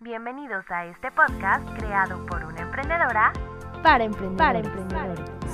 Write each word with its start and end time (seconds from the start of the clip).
Bienvenidos 0.00 0.62
a 0.70 0.84
este 0.84 1.10
podcast 1.10 1.66
creado 1.78 2.26
por 2.26 2.44
una 2.44 2.60
emprendedora 2.60 3.32
para 3.82 4.04
emprendedores. 4.04 4.68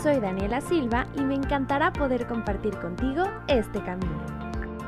Soy 0.02 0.18
Daniela 0.18 0.60
Silva 0.60 1.06
y 1.14 1.20
me 1.22 1.36
encantará 1.36 1.92
poder 1.92 2.26
compartir 2.26 2.76
contigo 2.80 3.22
este 3.46 3.80
camino. 3.84 4.20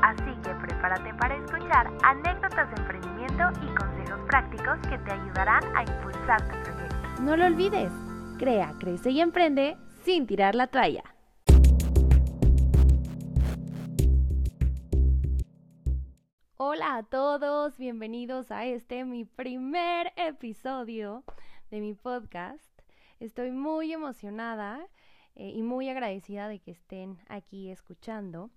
Así 0.01 0.35
que 0.43 0.49
prepárate 0.55 1.13
para 1.13 1.37
escuchar 1.37 1.89
anécdotas 2.03 2.69
de 2.69 2.81
emprendimiento 2.81 3.43
y 3.61 3.73
consejos 3.75 4.19
prácticos 4.27 4.77
que 4.89 4.97
te 4.97 5.11
ayudarán 5.13 5.63
a 5.73 5.83
impulsar 5.83 6.41
tu 6.41 6.61
proyecto. 6.61 7.21
No 7.21 7.37
lo 7.37 7.45
olvides, 7.45 7.93
crea, 8.37 8.73
crece 8.77 9.11
y 9.11 9.21
emprende 9.21 9.77
sin 10.03 10.27
tirar 10.27 10.53
la 10.53 10.67
toalla. 10.67 11.14
Hola 16.67 16.95
a 16.95 17.03
todos, 17.03 17.77
bienvenidos 17.77 18.49
a 18.49 18.65
este 18.65 19.05
mi 19.05 19.23
primer 19.23 20.11
episodio 20.15 21.23
de 21.69 21.79
mi 21.79 21.93
podcast. 21.93 22.81
Estoy 23.19 23.51
muy 23.51 23.93
emocionada 23.93 24.87
eh, 25.35 25.51
y 25.51 25.61
muy 25.61 25.89
agradecida 25.89 26.47
de 26.47 26.57
que 26.57 26.71
estén 26.71 27.19
aquí 27.29 27.69
escuchando. 27.69 28.49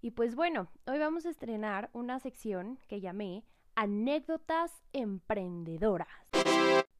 Y 0.00 0.10
pues 0.10 0.34
bueno, 0.34 0.72
hoy 0.88 0.98
vamos 0.98 1.24
a 1.24 1.30
estrenar 1.30 1.88
una 1.92 2.18
sección 2.18 2.80
que 2.88 3.00
llamé 3.00 3.44
Anécdotas 3.76 4.82
Emprendedoras. 4.92 6.08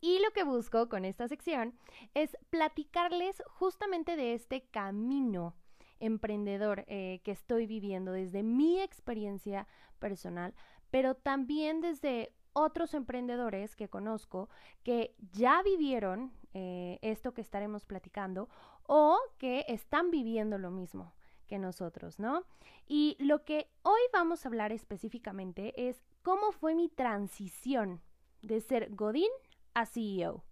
Y 0.00 0.20
lo 0.20 0.30
que 0.30 0.44
busco 0.44 0.88
con 0.88 1.04
esta 1.04 1.26
sección 1.26 1.76
es 2.14 2.36
platicarles 2.50 3.42
justamente 3.48 4.14
de 4.14 4.34
este 4.34 4.62
camino 4.70 5.56
emprendedor 6.02 6.84
eh, 6.88 7.20
que 7.24 7.30
estoy 7.30 7.66
viviendo 7.66 8.12
desde 8.12 8.42
mi 8.42 8.80
experiencia 8.80 9.66
personal, 9.98 10.54
pero 10.90 11.14
también 11.14 11.80
desde 11.80 12.34
otros 12.52 12.92
emprendedores 12.92 13.76
que 13.76 13.88
conozco 13.88 14.50
que 14.82 15.14
ya 15.32 15.62
vivieron 15.62 16.32
eh, 16.52 16.98
esto 17.00 17.32
que 17.32 17.40
estaremos 17.40 17.86
platicando 17.86 18.48
o 18.86 19.18
que 19.38 19.64
están 19.68 20.10
viviendo 20.10 20.58
lo 20.58 20.70
mismo 20.70 21.14
que 21.46 21.58
nosotros, 21.58 22.18
¿no? 22.18 22.44
Y 22.86 23.16
lo 23.18 23.44
que 23.44 23.70
hoy 23.82 24.00
vamos 24.12 24.44
a 24.44 24.48
hablar 24.48 24.72
específicamente 24.72 25.88
es 25.88 26.02
cómo 26.22 26.52
fue 26.52 26.74
mi 26.74 26.88
transición 26.88 28.00
de 28.42 28.60
ser 28.60 28.94
Godín 28.94 29.30
a 29.74 29.86
CEO. 29.86 30.44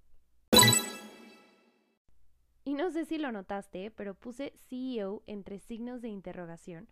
Y 2.71 2.75
no 2.75 2.93
sé 2.93 3.05
si 3.05 3.19
lo 3.19 3.33
notaste, 3.33 3.91
pero 3.91 4.15
puse 4.15 4.53
CEO 4.69 5.25
entre 5.27 5.59
signos 5.59 6.03
de 6.03 6.09
interrogación. 6.09 6.87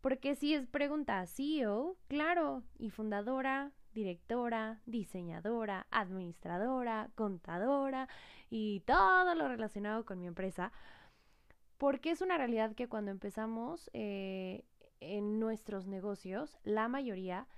Porque 0.00 0.34
si 0.34 0.54
es 0.54 0.66
pregunta 0.66 1.26
CEO, 1.26 1.98
claro, 2.08 2.62
y 2.78 2.88
fundadora, 2.88 3.72
directora, 3.92 4.80
diseñadora, 4.86 5.86
administradora, 5.90 7.10
contadora 7.14 8.08
y 8.48 8.80
todo 8.86 9.34
lo 9.34 9.48
relacionado 9.48 10.06
con 10.06 10.18
mi 10.18 10.26
empresa. 10.26 10.72
Porque 11.76 12.10
es 12.10 12.22
una 12.22 12.38
realidad 12.38 12.74
que 12.74 12.88
cuando 12.88 13.10
empezamos 13.10 13.90
eh, 13.92 14.64
en 15.00 15.38
nuestros 15.38 15.86
negocios, 15.86 16.58
la 16.64 16.88
mayoría 16.88 17.48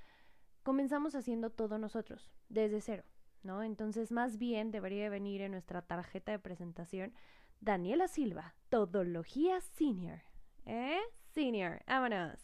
comenzamos 0.64 1.14
haciendo 1.14 1.50
todo 1.50 1.78
nosotros, 1.78 2.33
desde 2.48 2.80
cero, 2.80 3.05
¿no? 3.44 3.62
Entonces, 3.62 4.11
más 4.11 4.39
bien 4.39 4.72
debería 4.72 5.08
venir 5.08 5.41
en 5.41 5.52
nuestra 5.52 5.83
tarjeta 5.83 6.33
de 6.33 6.41
presentación 6.41 7.14
Daniela 7.60 8.08
Silva, 8.08 8.55
Todología 8.69 9.60
Senior. 9.60 10.22
¿Eh? 10.66 11.00
Senior, 11.33 11.83
vámonos. 11.86 12.38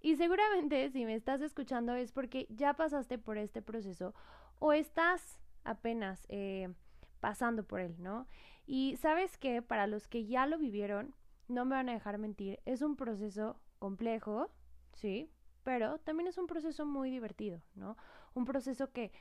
Y 0.00 0.16
seguramente 0.16 0.90
si 0.90 1.04
me 1.04 1.14
estás 1.14 1.40
escuchando 1.40 1.94
es 1.94 2.12
porque 2.12 2.46
ya 2.50 2.74
pasaste 2.74 3.18
por 3.18 3.38
este 3.38 3.62
proceso 3.62 4.14
o 4.58 4.72
estás 4.72 5.38
apenas 5.64 6.26
eh, 6.28 6.72
pasando 7.20 7.64
por 7.64 7.80
él, 7.80 7.96
¿no? 7.98 8.26
Y 8.66 8.96
sabes 8.96 9.36
que 9.38 9.62
para 9.62 9.86
los 9.86 10.06
que 10.06 10.26
ya 10.26 10.46
lo 10.46 10.58
vivieron, 10.58 11.14
no 11.48 11.64
me 11.64 11.76
van 11.76 11.88
a 11.88 11.92
dejar 11.94 12.18
mentir, 12.18 12.60
es 12.64 12.82
un 12.82 12.96
proceso 12.96 13.60
complejo, 13.78 14.50
sí, 14.92 15.30
pero 15.62 15.98
también 15.98 16.28
es 16.28 16.38
un 16.38 16.46
proceso 16.46 16.86
muy 16.86 17.10
divertido, 17.10 17.60
¿no? 17.74 17.96
Un 18.34 18.44
proceso 18.44 18.92
que 18.92 19.12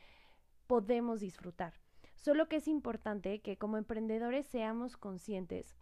podemos 0.68 1.20
disfrutar. 1.20 1.74
Solo 2.16 2.48
que 2.48 2.58
es 2.58 2.68
importante 2.68 3.42
que 3.42 3.58
como 3.58 3.78
emprendedores 3.78 4.46
seamos 4.48 4.98
conscientes 4.98 5.76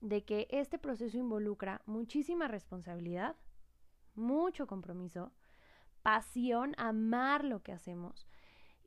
de 0.00 0.24
que 0.24 0.48
este 0.50 0.78
proceso 0.78 1.18
involucra 1.18 1.82
muchísima 1.86 2.48
responsabilidad, 2.48 3.36
mucho 4.14 4.66
compromiso, 4.66 5.32
pasión, 6.02 6.74
amar 6.78 7.44
lo 7.44 7.62
que 7.62 7.72
hacemos 7.72 8.26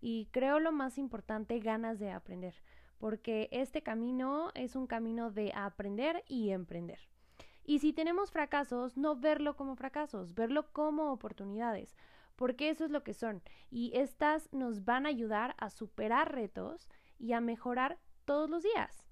y 0.02 0.28
creo 0.32 0.60
lo 0.60 0.72
más 0.72 0.98
importante, 0.98 1.60
ganas 1.60 2.00
de 2.00 2.12
aprender, 2.12 2.56
porque 2.98 3.48
este 3.52 3.84
camino 3.84 4.52
es 4.56 4.76
un 4.76 4.88
camino 4.88 5.32
de 5.32 5.54
aprender 5.56 6.24
y 6.28 6.50
emprender. 6.50 7.00
Y 7.64 7.80
si 7.80 7.94
tenemos 7.94 8.32
fracasos, 8.32 8.98
no 8.98 9.16
verlo 9.16 9.56
como 9.56 9.76
fracasos, 9.76 10.34
verlo 10.34 10.74
como 10.74 11.14
oportunidades, 11.14 11.96
porque 12.36 12.70
eso 12.70 12.86
es 12.86 12.92
lo 12.92 13.04
que 13.04 13.14
son. 13.14 13.42
Y 13.70 13.92
estas 13.96 14.52
nos 14.52 14.86
van 14.86 15.06
a 15.06 15.10
ayudar 15.10 15.56
a 15.58 15.70
superar 15.70 16.34
retos 16.34 16.90
y 17.20 17.34
a 17.34 17.42
mejorar 17.42 18.00
todos 18.26 18.50
los 18.50 18.64
días. 18.64 19.04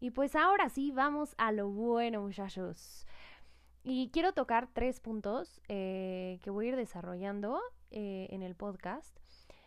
Y 0.00 0.10
pues 0.10 0.36
ahora 0.36 0.68
sí, 0.68 0.92
vamos 0.92 1.34
a 1.38 1.50
lo 1.50 1.70
bueno, 1.70 2.22
muchachos. 2.22 3.06
Y 3.82 4.10
quiero 4.10 4.32
tocar 4.32 4.68
tres 4.72 5.00
puntos 5.00 5.60
eh, 5.68 6.38
que 6.42 6.50
voy 6.50 6.66
a 6.66 6.68
ir 6.70 6.76
desarrollando 6.76 7.60
eh, 7.90 8.28
en 8.30 8.42
el 8.42 8.54
podcast. 8.54 9.18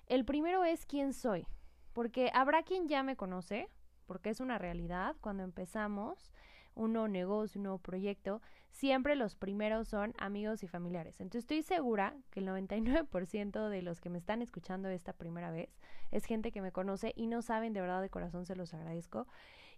El 0.07 0.25
primero 0.25 0.63
es 0.63 0.85
quién 0.85 1.13
soy, 1.13 1.47
porque 1.93 2.31
habrá 2.33 2.63
quien 2.63 2.87
ya 2.87 3.03
me 3.03 3.15
conoce, 3.15 3.67
porque 4.05 4.29
es 4.29 4.39
una 4.39 4.57
realidad. 4.57 5.15
Cuando 5.21 5.43
empezamos 5.43 6.31
un 6.75 6.93
nuevo 6.93 7.07
negocio, 7.07 7.59
un 7.59 7.63
nuevo 7.63 7.79
proyecto, 7.79 8.41
siempre 8.71 9.15
los 9.15 9.35
primeros 9.35 9.87
son 9.87 10.13
amigos 10.17 10.63
y 10.63 10.67
familiares. 10.67 11.19
Entonces 11.19 11.43
estoy 11.43 11.63
segura 11.63 12.15
que 12.29 12.39
el 12.39 12.47
99% 12.47 13.69
de 13.69 13.81
los 13.81 13.99
que 14.01 14.09
me 14.09 14.17
están 14.17 14.41
escuchando 14.41 14.89
esta 14.89 15.13
primera 15.13 15.51
vez 15.51 15.69
es 16.11 16.25
gente 16.25 16.51
que 16.51 16.61
me 16.61 16.71
conoce 16.71 17.13
y 17.15 17.27
no 17.27 17.41
saben 17.41 17.73
de 17.73 17.81
verdad 17.81 18.01
de 18.01 18.09
corazón, 18.09 18.45
se 18.45 18.55
los 18.55 18.73
agradezco. 18.73 19.27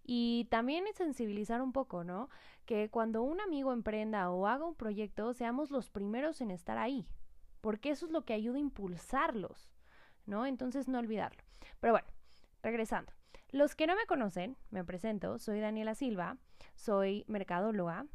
Y 0.05 0.47
también 0.49 0.85
es 0.87 0.97
sensibilizar 0.97 1.61
un 1.61 1.71
poco, 1.71 2.03
¿no? 2.03 2.29
Que 2.65 2.89
cuando 2.89 3.23
un 3.23 3.39
amigo 3.39 3.71
emprenda 3.71 4.29
o 4.31 4.47
haga 4.47 4.65
un 4.65 4.75
proyecto, 4.75 5.33
seamos 5.33 5.71
los 5.71 5.89
primeros 5.89 6.41
en 6.41 6.51
estar 6.51 6.77
ahí, 6.77 7.07
porque 7.61 7.89
eso 7.91 8.05
es 8.05 8.11
lo 8.11 8.25
que 8.25 8.33
ayuda 8.33 8.57
a 8.57 8.61
impulsarlos, 8.61 9.71
¿no? 10.25 10.45
Entonces 10.45 10.89
no 10.89 10.99
olvidarlo. 10.99 11.41
Pero 11.79 11.93
bueno, 11.93 12.07
regresando. 12.61 13.13
Los 13.51 13.75
que 13.75 13.87
no 13.87 13.95
me 13.95 14.05
conocen, 14.07 14.57
me 14.71 14.83
presento, 14.83 15.37
soy 15.37 15.59
Daniela 15.59 15.95
Silva, 15.95 16.37
soy 16.75 17.23
mercadóloga. 17.27 18.07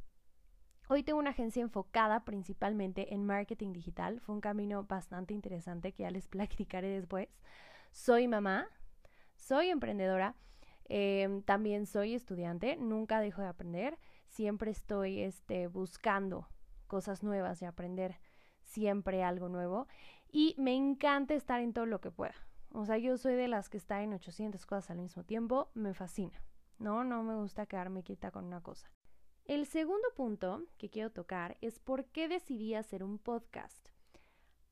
Hoy 0.91 1.03
tengo 1.03 1.19
una 1.19 1.31
agencia 1.31 1.61
enfocada 1.61 2.25
principalmente 2.25 3.13
en 3.13 3.27
marketing 3.27 3.75
digital. 3.75 4.21
Fue 4.21 4.35
un 4.35 4.41
camino 4.41 4.85
bastante 4.85 5.35
interesante 5.35 5.93
que 5.93 6.05
ya 6.05 6.11
les 6.11 6.29
platicaré 6.29 6.89
después. 6.89 7.29
Soy 7.91 8.27
mamá, 8.27 8.67
soy 9.37 9.69
emprendedora, 9.69 10.35
em, 10.87 11.43
también 11.43 11.85
soy 11.85 12.15
estudiante, 12.15 12.77
nunca 12.79 13.21
dejo 13.21 13.43
de 13.43 13.49
aprender, 13.49 13.99
siempre 14.29 14.71
estoy 14.71 15.21
este, 15.21 15.67
buscando 15.67 16.49
cosas 16.87 17.23
nuevas 17.23 17.61
y 17.61 17.67
aprender 17.67 18.19
siempre 18.63 19.23
algo 19.23 19.51
nuevo. 19.51 19.89
Y 20.33 20.55
me 20.57 20.75
encanta 20.75 21.35
estar 21.35 21.61
en 21.61 21.75
todo 21.75 21.85
lo 21.85 22.01
que 22.01 22.11
pueda. 22.11 22.35
O 22.73 22.87
sea, 22.87 22.97
yo 22.97 23.19
soy 23.19 23.35
de 23.35 23.49
las 23.49 23.69
que 23.69 23.77
está 23.77 24.03
en 24.03 24.15
800 24.15 24.65
cosas 24.65 24.91
al 24.91 24.99
mismo 24.99 25.23
tiempo, 25.23 25.71
me 25.75 25.93
fascina. 25.93 26.43
No, 26.79 27.05
no 27.05 27.23
me 27.25 27.35
gusta 27.35 27.67
quedarme 27.67 28.03
quieta 28.03 28.31
con 28.31 28.47
una 28.47 28.63
cosa. 28.63 28.91
El 29.49 29.65
segundo 29.65 30.07
punto 30.15 30.67
que 30.77 30.91
quiero 30.91 31.11
tocar 31.11 31.57
es 31.63 31.79
por 31.79 32.05
qué 32.05 32.29
decidí 32.29 32.75
hacer 32.75 33.03
un 33.03 33.17
podcast. 33.17 33.89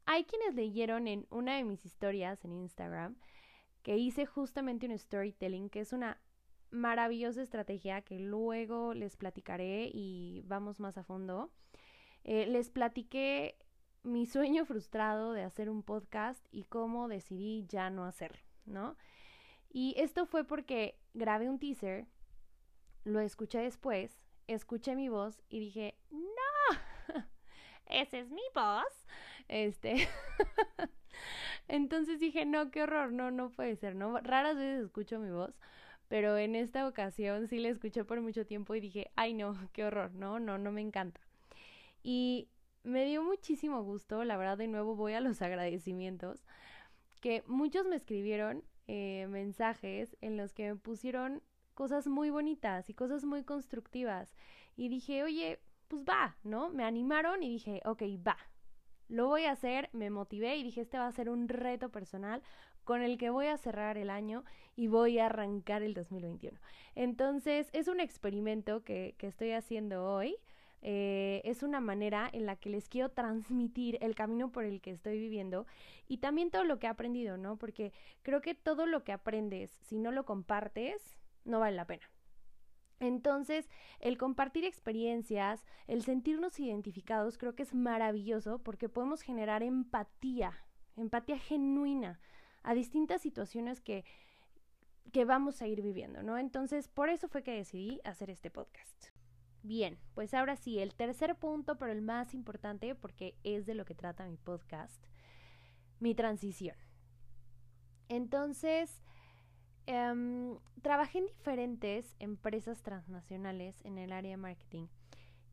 Hay 0.04 0.24
quienes 0.24 0.54
leyeron 0.54 1.08
en 1.08 1.26
una 1.30 1.56
de 1.56 1.64
mis 1.64 1.86
historias 1.86 2.44
en 2.44 2.52
Instagram 2.52 3.16
que 3.82 3.96
hice 3.96 4.26
justamente 4.26 4.86
un 4.86 4.98
storytelling, 4.98 5.70
que 5.70 5.80
es 5.80 5.94
una 5.94 6.20
maravillosa 6.70 7.40
estrategia 7.40 8.02
que 8.02 8.18
luego 8.18 8.92
les 8.92 9.16
platicaré 9.16 9.90
y 9.90 10.42
vamos 10.44 10.78
más 10.78 10.98
a 10.98 11.04
fondo. 11.04 11.50
Eh, 12.24 12.46
les 12.46 12.68
platiqué 12.68 13.56
mi 14.02 14.26
sueño 14.26 14.66
frustrado 14.66 15.32
de 15.32 15.42
hacer 15.42 15.70
un 15.70 15.82
podcast 15.82 16.46
y 16.50 16.64
cómo 16.64 17.08
decidí 17.08 17.64
ya 17.66 17.88
no 17.88 18.04
hacerlo, 18.04 18.42
¿no? 18.66 18.94
Y 19.70 19.94
esto 19.96 20.26
fue 20.26 20.44
porque 20.44 20.98
grabé 21.14 21.48
un 21.48 21.58
teaser, 21.58 22.06
lo 23.04 23.20
escuché 23.20 23.60
después, 23.60 24.25
escuché 24.46 24.94
mi 24.94 25.08
voz 25.08 25.42
y 25.48 25.60
dije, 25.60 25.94
no, 26.10 26.78
ese 27.86 28.20
es 28.20 28.30
mi 28.30 28.42
voz. 28.54 29.06
Este, 29.48 30.08
entonces 31.68 32.20
dije, 32.20 32.44
no, 32.44 32.70
qué 32.70 32.82
horror, 32.82 33.12
no, 33.12 33.30
no 33.30 33.50
puede 33.50 33.76
ser, 33.76 33.94
¿no? 33.94 34.18
Raras 34.20 34.56
veces 34.56 34.84
escucho 34.84 35.18
mi 35.18 35.30
voz, 35.30 35.54
pero 36.08 36.36
en 36.36 36.56
esta 36.56 36.86
ocasión 36.86 37.48
sí 37.48 37.58
la 37.58 37.68
escuché 37.68 38.04
por 38.04 38.20
mucho 38.20 38.46
tiempo 38.46 38.74
y 38.74 38.80
dije, 38.80 39.10
ay 39.16 39.34
no, 39.34 39.54
qué 39.72 39.84
horror, 39.84 40.12
no, 40.14 40.40
no, 40.40 40.58
no 40.58 40.72
me 40.72 40.80
encanta. 40.80 41.20
Y 42.02 42.48
me 42.84 43.04
dio 43.04 43.22
muchísimo 43.22 43.82
gusto, 43.82 44.24
la 44.24 44.36
verdad 44.36 44.58
de 44.58 44.68
nuevo 44.68 44.94
voy 44.94 45.14
a 45.14 45.20
los 45.20 45.42
agradecimientos, 45.42 46.44
que 47.20 47.42
muchos 47.46 47.86
me 47.86 47.96
escribieron 47.96 48.62
eh, 48.86 49.26
mensajes 49.28 50.16
en 50.20 50.36
los 50.36 50.52
que 50.52 50.68
me 50.68 50.76
pusieron 50.76 51.42
cosas 51.76 52.08
muy 52.08 52.30
bonitas 52.30 52.90
y 52.90 52.94
cosas 52.94 53.24
muy 53.24 53.44
constructivas. 53.44 54.34
Y 54.76 54.88
dije, 54.88 55.22
oye, 55.22 55.60
pues 55.86 56.02
va, 56.02 56.36
¿no? 56.42 56.70
Me 56.70 56.84
animaron 56.84 57.42
y 57.42 57.50
dije, 57.50 57.82
ok, 57.84 58.02
va. 58.26 58.38
Lo 59.08 59.28
voy 59.28 59.44
a 59.44 59.52
hacer, 59.52 59.88
me 59.92 60.10
motivé 60.10 60.56
y 60.56 60.64
dije, 60.64 60.80
este 60.80 60.98
va 60.98 61.06
a 61.06 61.12
ser 61.12 61.28
un 61.28 61.48
reto 61.48 61.90
personal 61.90 62.42
con 62.82 63.02
el 63.02 63.18
que 63.18 63.30
voy 63.30 63.46
a 63.46 63.58
cerrar 63.58 63.98
el 63.98 64.10
año 64.10 64.42
y 64.74 64.88
voy 64.88 65.18
a 65.18 65.26
arrancar 65.26 65.82
el 65.82 65.92
2021. 65.92 66.58
Entonces, 66.94 67.68
es 67.72 67.88
un 67.88 68.00
experimento 68.00 68.82
que, 68.82 69.14
que 69.18 69.26
estoy 69.26 69.52
haciendo 69.52 70.10
hoy. 70.10 70.36
Eh, 70.82 71.42
es 71.44 71.62
una 71.62 71.80
manera 71.80 72.28
en 72.32 72.46
la 72.46 72.56
que 72.56 72.70
les 72.70 72.88
quiero 72.88 73.10
transmitir 73.10 73.98
el 74.00 74.14
camino 74.14 74.50
por 74.50 74.64
el 74.64 74.80
que 74.80 74.92
estoy 74.92 75.18
viviendo 75.18 75.66
y 76.06 76.18
también 76.18 76.50
todo 76.50 76.64
lo 76.64 76.78
que 76.78 76.86
he 76.86 76.90
aprendido, 76.90 77.36
¿no? 77.36 77.56
Porque 77.56 77.92
creo 78.22 78.40
que 78.40 78.54
todo 78.54 78.86
lo 78.86 79.02
que 79.02 79.12
aprendes, 79.12 79.70
si 79.82 79.98
no 79.98 80.12
lo 80.12 80.24
compartes, 80.24 81.18
no 81.46 81.60
vale 81.60 81.76
la 81.76 81.86
pena. 81.86 82.10
Entonces, 82.98 83.68
el 84.00 84.16
compartir 84.16 84.64
experiencias, 84.64 85.64
el 85.86 86.02
sentirnos 86.02 86.58
identificados, 86.58 87.36
creo 87.36 87.54
que 87.54 87.62
es 87.62 87.74
maravilloso 87.74 88.58
porque 88.58 88.88
podemos 88.88 89.22
generar 89.22 89.62
empatía, 89.62 90.52
empatía 90.96 91.38
genuina 91.38 92.20
a 92.62 92.74
distintas 92.74 93.20
situaciones 93.20 93.80
que, 93.80 94.04
que 95.12 95.24
vamos 95.24 95.60
a 95.60 95.66
ir 95.66 95.82
viviendo, 95.82 96.22
¿no? 96.22 96.38
Entonces, 96.38 96.88
por 96.88 97.10
eso 97.10 97.28
fue 97.28 97.42
que 97.42 97.52
decidí 97.52 98.00
hacer 98.04 98.30
este 98.30 98.50
podcast. 98.50 99.06
Bien, 99.62 99.98
pues 100.14 100.32
ahora 100.32 100.56
sí, 100.56 100.78
el 100.78 100.94
tercer 100.94 101.34
punto, 101.36 101.76
pero 101.76 101.92
el 101.92 102.00
más 102.00 102.34
importante, 102.34 102.94
porque 102.94 103.36
es 103.42 103.66
de 103.66 103.74
lo 103.74 103.84
que 103.84 103.94
trata 103.94 104.26
mi 104.26 104.36
podcast, 104.36 105.04
mi 105.98 106.14
transición. 106.14 106.76
Entonces, 108.08 109.02
Em, 109.86 110.58
trabajé 110.82 111.18
en 111.18 111.26
diferentes 111.26 112.16
empresas 112.18 112.82
transnacionales 112.82 113.80
en 113.84 113.98
el 113.98 114.10
área 114.10 114.32
de 114.32 114.36
marketing 114.36 114.88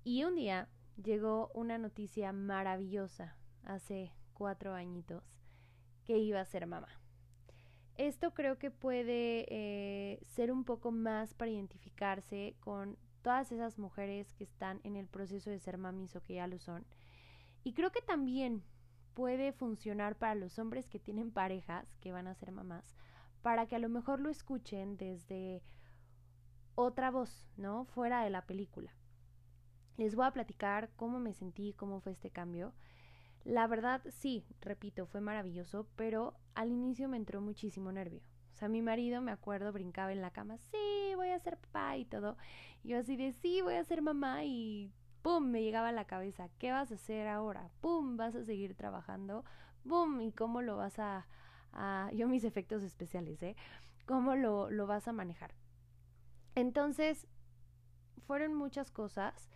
y 0.04 0.24
un 0.24 0.36
día 0.36 0.68
llegó 1.02 1.52
una 1.54 1.78
noticia 1.78 2.34
maravillosa 2.34 3.36
hace 3.64 4.12
cuatro 4.34 4.74
añitos 4.74 5.24
que 6.04 6.18
iba 6.18 6.42
a 6.42 6.46
ser 6.46 6.66
mamá. 6.66 6.88
Esto 7.96 8.34
creo 8.34 8.58
que 8.58 8.72
puede 8.72 9.46
eh, 9.50 10.20
ser 10.36 10.52
un 10.52 10.64
poco 10.64 10.92
más 10.92 11.36
para 11.36 11.52
identificarse 11.52 12.56
con 12.60 12.98
todas 13.22 13.52
esas 13.52 13.78
mujeres 13.78 14.34
que 14.34 14.46
están 14.46 14.82
en 14.84 14.96
el 14.96 15.06
proceso 15.08 15.52
de 15.52 15.60
ser 15.60 15.78
mamis 15.78 16.16
o 16.16 16.24
que 16.24 16.36
ya 16.36 16.48
lo 16.48 16.58
son. 16.58 16.88
Y 17.64 17.74
creo 17.74 17.92
que 17.92 18.02
también 18.02 18.64
puede 19.14 19.54
funcionar 19.54 20.16
para 20.18 20.34
los 20.34 20.58
hombres 20.58 20.90
que 20.90 20.98
tienen 20.98 21.30
parejas 21.30 21.96
que 22.02 22.12
van 22.12 22.26
a 22.26 22.34
ser 22.34 22.52
mamás 22.52 22.96
para 23.44 23.68
que 23.68 23.76
a 23.76 23.80
lo 23.80 23.90
mejor 23.90 24.20
lo 24.20 24.30
escuchen 24.30 24.98
desde 24.98 25.62
otra 26.74 27.12
voz, 27.12 27.46
¿no? 27.58 27.86
Fuera 27.86 28.24
de 28.24 28.32
la 28.32 28.48
película. 28.48 28.92
Les 29.98 30.16
voy 30.16 30.26
a 30.26 30.32
platicar 30.32 30.90
cómo 30.96 31.20
me 31.20 31.34
sentí, 31.34 31.74
cómo 31.74 32.00
fue 32.00 32.14
este 32.14 32.32
cambio. 32.32 32.74
La 33.44 33.68
verdad, 33.68 34.02
sí, 34.10 34.46
repito, 34.62 35.06
fue 35.06 35.22
maravilloso, 35.22 35.88
pero 35.96 36.34
al 36.56 36.72
inicio 36.72 37.10
me 37.10 37.18
entró 37.18 37.42
muchísimo 37.42 37.92
nervio. 37.92 38.22
O 38.54 38.56
sea, 38.56 38.70
mi 38.70 38.82
marido, 38.82 39.22
me 39.22 39.32
acuerdo, 39.32 39.74
brincaba 39.74 40.14
en 40.14 40.22
la 40.22 40.32
cama, 40.32 40.58
sí, 40.58 41.14
voy 41.16 41.30
a 41.30 41.40
ser 41.40 41.58
papá 41.58 41.98
y 41.98 42.06
todo. 42.06 42.38
Y 42.82 42.90
yo 42.90 43.00
así 43.00 43.18
de, 43.18 43.34
sí, 43.34 43.62
voy 43.62 43.76
a 43.76 43.84
ser 43.84 44.02
mamá 44.02 44.46
y 44.46 44.90
¡pum! 45.22 45.46
me 45.46 45.62
llegaba 45.62 45.90
a 45.90 45.92
la 45.94 46.06
cabeza, 46.06 46.50
¿qué 46.60 46.72
vas 46.72 46.92
a 46.92 46.96
hacer 46.96 47.28
ahora? 47.28 47.70
¡Pum! 47.82 48.16
¿Vas 48.16 48.36
a 48.36 48.46
seguir 48.46 48.76
trabajando? 48.76 49.44
¡Pum! 49.88 50.22
¿Y 50.22 50.32
cómo 50.32 50.62
lo 50.62 50.78
vas 50.78 50.98
a, 51.00 51.28
yo 52.14 52.28
mis 52.28 52.44
efectos 52.44 52.84
especiales, 52.84 53.42
¿eh? 53.44 53.56
¿Cómo 54.06 54.36
lo, 54.36 54.70
lo 54.70 54.88
vas 54.88 55.08
a 55.08 55.14
manejar? 55.14 55.54
Entonces, 56.56 57.28
fueron 58.28 58.54
muchas 58.54 58.92
cosas. 58.92 59.50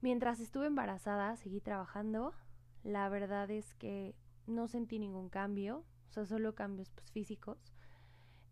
Mientras 0.00 0.40
estuve 0.40 0.66
embarazada, 0.66 1.36
seguí 1.36 1.60
trabajando. 1.60 2.32
La 2.82 3.08
verdad 3.08 3.50
es 3.50 3.74
que 3.74 4.14
no 4.46 4.68
sentí 4.68 4.98
ningún 4.98 5.28
cambio, 5.28 5.84
o 6.08 6.12
sea, 6.12 6.24
solo 6.24 6.54
cambios 6.54 6.90
pues, 6.90 7.10
físicos. 7.10 7.72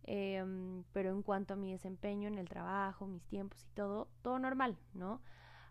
Em, 0.04 0.84
pero 0.92 1.10
en 1.10 1.22
cuanto 1.22 1.54
a 1.54 1.56
mi 1.56 1.72
desempeño 1.72 2.28
en 2.28 2.38
el 2.38 2.48
trabajo, 2.48 3.06
mis 3.06 3.26
tiempos 3.26 3.62
y 3.64 3.74
todo, 3.74 4.08
todo 4.22 4.38
normal, 4.38 4.78
¿no? 4.94 5.20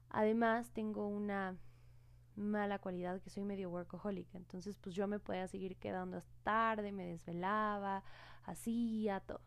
Además, 0.10 0.72
tengo 0.74 1.08
una 1.08 1.58
mala 2.38 2.80
cualidad 2.80 3.22
que 3.22 3.30
soy 3.30 3.44
medio 3.44 3.70
workaholic. 3.70 4.34
Entonces, 4.36 4.78
pues 4.78 4.96
yo 4.96 5.08
me 5.08 5.20
podía 5.20 5.48
seguir 5.48 5.76
quedando 5.78 6.18
hasta 6.18 6.32
tarde, 6.44 6.92
me 6.92 7.06
desvelaba, 7.06 8.04
hacía 8.44 9.20
todo. 9.20 9.42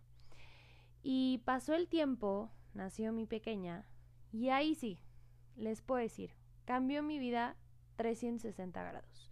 Y 1.02 1.38
pasó 1.44 1.74
el 1.74 1.88
tiempo, 1.88 2.50
nació 2.74 3.12
mi 3.12 3.24
pequeña, 3.24 3.86
y 4.32 4.50
ahí 4.50 4.74
sí, 4.74 4.98
les 5.56 5.80
puedo 5.80 6.00
decir, 6.00 6.34
cambió 6.64 7.02
mi 7.02 7.18
vida 7.18 7.56
360 7.96 8.82
grados. 8.82 9.30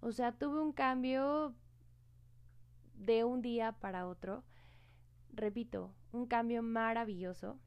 O 0.00 0.12
sea, 0.12 0.32
tuve 0.32 0.60
un 0.60 0.72
cambio 0.72 1.54
de 2.94 3.24
un 3.24 3.42
día 3.42 3.72
para 3.72 4.06
otro. 4.06 4.44
Repito, 5.32 5.92
un 6.12 6.26
cambio 6.26 6.62
maravilloso, 6.62 7.58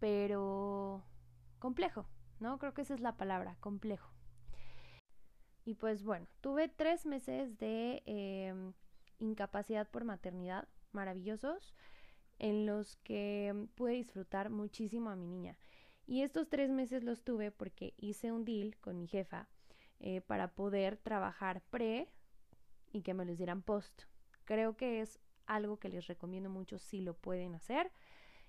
pero 0.00 1.04
complejo, 1.58 2.06
¿no? 2.40 2.58
Creo 2.58 2.74
que 2.74 2.82
esa 2.82 2.94
es 2.94 3.00
la 3.00 3.16
palabra, 3.16 3.56
complejo. 3.60 4.13
Y 5.64 5.74
pues 5.74 6.02
bueno, 6.04 6.26
tuve 6.40 6.68
tres 6.68 7.06
meses 7.06 7.58
de 7.58 8.02
em, 8.06 8.72
incapacidad 9.18 9.88
por 9.88 10.04
maternidad 10.04 10.68
maravillosos 10.92 11.74
en 12.38 12.66
los 12.66 12.96
que 12.96 13.68
pude 13.74 13.92
disfrutar 13.92 14.50
muchísimo 14.50 15.10
a 15.10 15.16
mi 15.16 15.26
niña. 15.26 15.56
Y 16.06 16.22
estos 16.22 16.48
tres 16.48 16.70
meses 16.70 17.02
los 17.02 17.22
tuve 17.22 17.50
porque 17.50 17.94
hice 17.96 18.30
un 18.30 18.44
deal 18.44 18.76
con 18.76 18.98
mi 18.98 19.06
jefa 19.06 19.48
eh, 20.00 20.20
para 20.20 20.48
poder 20.48 20.98
trabajar 20.98 21.62
pre 21.70 22.08
y 22.92 23.02
que 23.02 23.14
me 23.14 23.24
los 23.24 23.38
dieran 23.38 23.62
post. 23.62 24.02
Creo 24.44 24.76
que 24.76 25.00
es 25.00 25.18
algo 25.46 25.78
que 25.78 25.88
les 25.88 26.06
recomiendo 26.06 26.50
mucho 26.50 26.78
si 26.78 27.00
lo 27.00 27.14
pueden 27.14 27.54
hacer. 27.54 27.90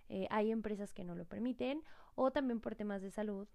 Eh, 0.10 0.28
hay 0.30 0.52
empresas 0.52 0.94
que 0.94 1.04
no 1.06 1.16
lo 1.16 1.26
permiten 1.26 1.82
o 2.16 2.32
también 2.32 2.60
por 2.60 2.76
temas 2.76 3.02
de 3.02 3.10
salud 3.10 3.48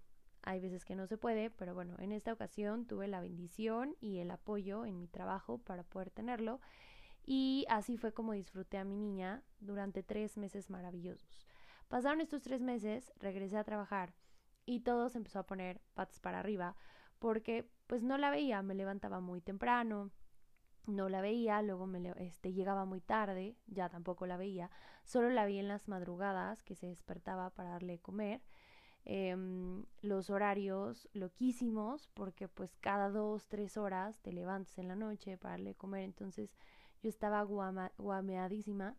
hay 0.43 0.59
veces 0.59 0.85
que 0.85 0.95
no 0.95 1.07
se 1.07 1.17
puede, 1.17 1.49
pero 1.49 1.73
bueno, 1.73 1.95
en 1.99 2.11
esta 2.11 2.33
ocasión 2.33 2.85
tuve 2.85 3.07
la 3.07 3.21
bendición 3.21 3.95
y 3.99 4.19
el 4.19 4.31
apoyo 4.31 4.85
en 4.85 4.97
mi 4.97 5.07
trabajo 5.07 5.59
para 5.59 5.83
poder 5.83 6.09
tenerlo. 6.09 6.59
Y 7.23 7.65
así 7.69 7.97
fue 7.97 8.13
como 8.13 8.33
disfruté 8.33 8.77
a 8.77 8.83
mi 8.83 8.95
niña 8.95 9.43
durante 9.59 10.01
tres 10.01 10.37
meses 10.37 10.69
maravillosos. 10.69 11.45
Pasaron 11.87 12.21
estos 12.21 12.41
tres 12.41 12.61
meses, 12.61 13.11
regresé 13.17 13.57
a 13.57 13.63
trabajar 13.63 14.13
y 14.65 14.79
todo 14.79 15.09
se 15.09 15.17
empezó 15.17 15.39
a 15.39 15.45
poner 15.45 15.81
patas 15.93 16.19
para 16.19 16.39
arriba 16.39 16.75
porque 17.19 17.69
pues 17.85 18.01
no 18.01 18.17
la 18.17 18.31
veía, 18.31 18.63
me 18.63 18.73
levantaba 18.73 19.19
muy 19.19 19.41
temprano, 19.41 20.09
no 20.87 21.09
la 21.09 21.21
veía, 21.21 21.61
luego 21.61 21.85
me 21.85 22.13
este, 22.17 22.53
llegaba 22.53 22.85
muy 22.85 23.01
tarde, 23.01 23.55
ya 23.67 23.89
tampoco 23.89 24.25
la 24.25 24.37
veía, 24.37 24.71
solo 25.03 25.29
la 25.29 25.45
vi 25.45 25.59
en 25.59 25.67
las 25.67 25.87
madrugadas 25.87 26.63
que 26.63 26.75
se 26.75 26.87
despertaba 26.87 27.51
para 27.51 27.71
darle 27.71 27.99
comer 27.99 28.41
Em, 29.03 29.83
los 30.01 30.29
horarios 30.29 31.09
loquísimos, 31.13 32.07
porque 32.13 32.47
pues 32.47 32.75
cada 32.79 33.09
dos, 33.09 33.47
tres 33.47 33.75
horas 33.75 34.19
te 34.19 34.31
levantas 34.31 34.77
en 34.77 34.87
la 34.87 34.95
noche 34.95 35.37
para 35.37 35.53
darle 35.53 35.73
comer, 35.73 36.03
entonces 36.03 36.53
yo 37.01 37.09
estaba 37.09 37.41
guameadísima 37.97 38.95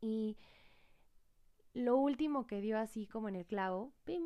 y 0.00 0.36
lo 1.72 1.96
último 1.96 2.46
que 2.46 2.60
dio 2.60 2.78
así 2.78 3.06
como 3.06 3.30
en 3.30 3.36
el 3.36 3.46
clavo, 3.46 3.94
¡pim! 4.04 4.22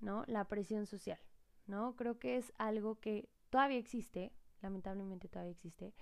¿no? 0.00 0.24
La 0.26 0.44
presión 0.44 0.86
social, 0.86 1.18
¿no? 1.66 1.96
Creo 1.96 2.18
que 2.18 2.36
es 2.36 2.52
algo 2.58 3.00
que 3.00 3.30
todavía 3.48 3.78
existe, 3.78 4.30
lamentablemente 4.60 5.28
todavía 5.28 5.52
existe, 5.52 5.94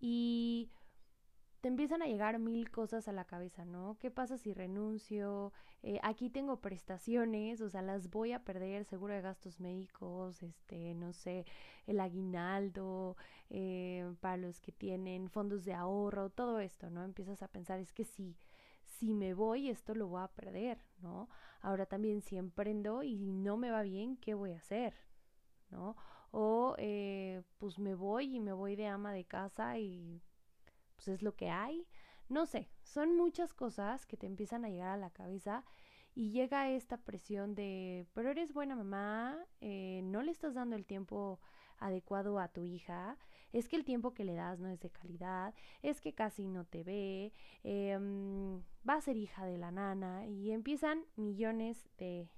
y 0.00 0.70
te 1.60 1.68
empiezan 1.68 2.02
a 2.02 2.06
llegar 2.06 2.38
mil 2.38 2.70
cosas 2.70 3.06
a 3.08 3.12
la 3.12 3.24
cabeza, 3.26 3.64
¿no? 3.64 3.96
¿Qué 3.98 4.10
pasa 4.10 4.38
si 4.38 4.54
renuncio? 4.54 5.52
Eh, 5.82 6.00
aquí 6.02 6.30
tengo 6.30 6.60
prestaciones, 6.60 7.60
o 7.60 7.68
sea, 7.68 7.82
las 7.82 8.10
voy 8.10 8.32
a 8.32 8.44
perder, 8.44 8.84
seguro 8.84 9.14
de 9.14 9.20
gastos 9.20 9.60
médicos, 9.60 10.42
este, 10.42 10.94
no 10.94 11.12
sé, 11.12 11.44
el 11.86 12.00
aguinaldo, 12.00 13.16
eh, 13.50 14.10
para 14.20 14.38
los 14.38 14.60
que 14.60 14.72
tienen 14.72 15.28
fondos 15.28 15.64
de 15.64 15.74
ahorro, 15.74 16.30
todo 16.30 16.60
esto, 16.60 16.88
¿no? 16.90 17.04
Empiezas 17.04 17.42
a 17.42 17.48
pensar, 17.48 17.78
es 17.78 17.92
que 17.92 18.04
si, 18.04 18.36
si 18.82 19.12
me 19.14 19.34
voy, 19.34 19.68
esto 19.68 19.94
lo 19.94 20.08
voy 20.08 20.22
a 20.22 20.28
perder, 20.28 20.78
¿no? 21.02 21.28
Ahora 21.60 21.86
también 21.86 22.22
si 22.22 22.36
emprendo 22.36 23.02
y 23.02 23.32
no 23.32 23.56
me 23.58 23.70
va 23.70 23.82
bien, 23.82 24.16
¿qué 24.16 24.34
voy 24.34 24.52
a 24.52 24.58
hacer? 24.58 24.94
¿No? 25.70 25.96
O 26.32 26.74
eh, 26.78 27.42
pues 27.58 27.78
me 27.78 27.94
voy 27.94 28.36
y 28.36 28.40
me 28.40 28.52
voy 28.52 28.76
de 28.76 28.86
ama 28.86 29.12
de 29.12 29.24
casa 29.24 29.78
y 29.78 30.22
pues 31.00 31.08
es 31.08 31.22
lo 31.22 31.34
que 31.34 31.48
hay. 31.48 31.86
No 32.28 32.44
sé, 32.44 32.68
son 32.82 33.16
muchas 33.16 33.54
cosas 33.54 34.06
que 34.06 34.18
te 34.18 34.26
empiezan 34.26 34.64
a 34.64 34.68
llegar 34.68 34.90
a 34.90 34.96
la 34.98 35.10
cabeza 35.10 35.64
y 36.14 36.30
llega 36.30 36.68
esta 36.70 36.98
presión 36.98 37.54
de, 37.54 38.06
pero 38.12 38.30
eres 38.30 38.52
buena 38.52 38.76
mamá, 38.76 39.38
eh, 39.62 40.02
no 40.04 40.22
le 40.22 40.30
estás 40.30 40.54
dando 40.54 40.76
el 40.76 40.84
tiempo 40.84 41.40
adecuado 41.78 42.38
a 42.38 42.48
tu 42.48 42.64
hija, 42.64 43.16
es 43.52 43.68
que 43.68 43.76
el 43.76 43.84
tiempo 43.84 44.12
que 44.12 44.24
le 44.24 44.34
das 44.34 44.60
no 44.60 44.68
es 44.68 44.78
de 44.80 44.90
calidad, 44.90 45.54
es 45.82 46.00
que 46.02 46.12
casi 46.12 46.46
no 46.46 46.66
te 46.66 46.84
ve, 46.84 47.32
em, 47.64 48.60
va 48.88 48.94
a 48.94 49.00
ser 49.00 49.16
hija 49.16 49.46
de 49.46 49.56
la 49.56 49.70
nana 49.70 50.26
y 50.26 50.52
empiezan 50.52 51.06
millones 51.16 51.88
de, 51.96 52.28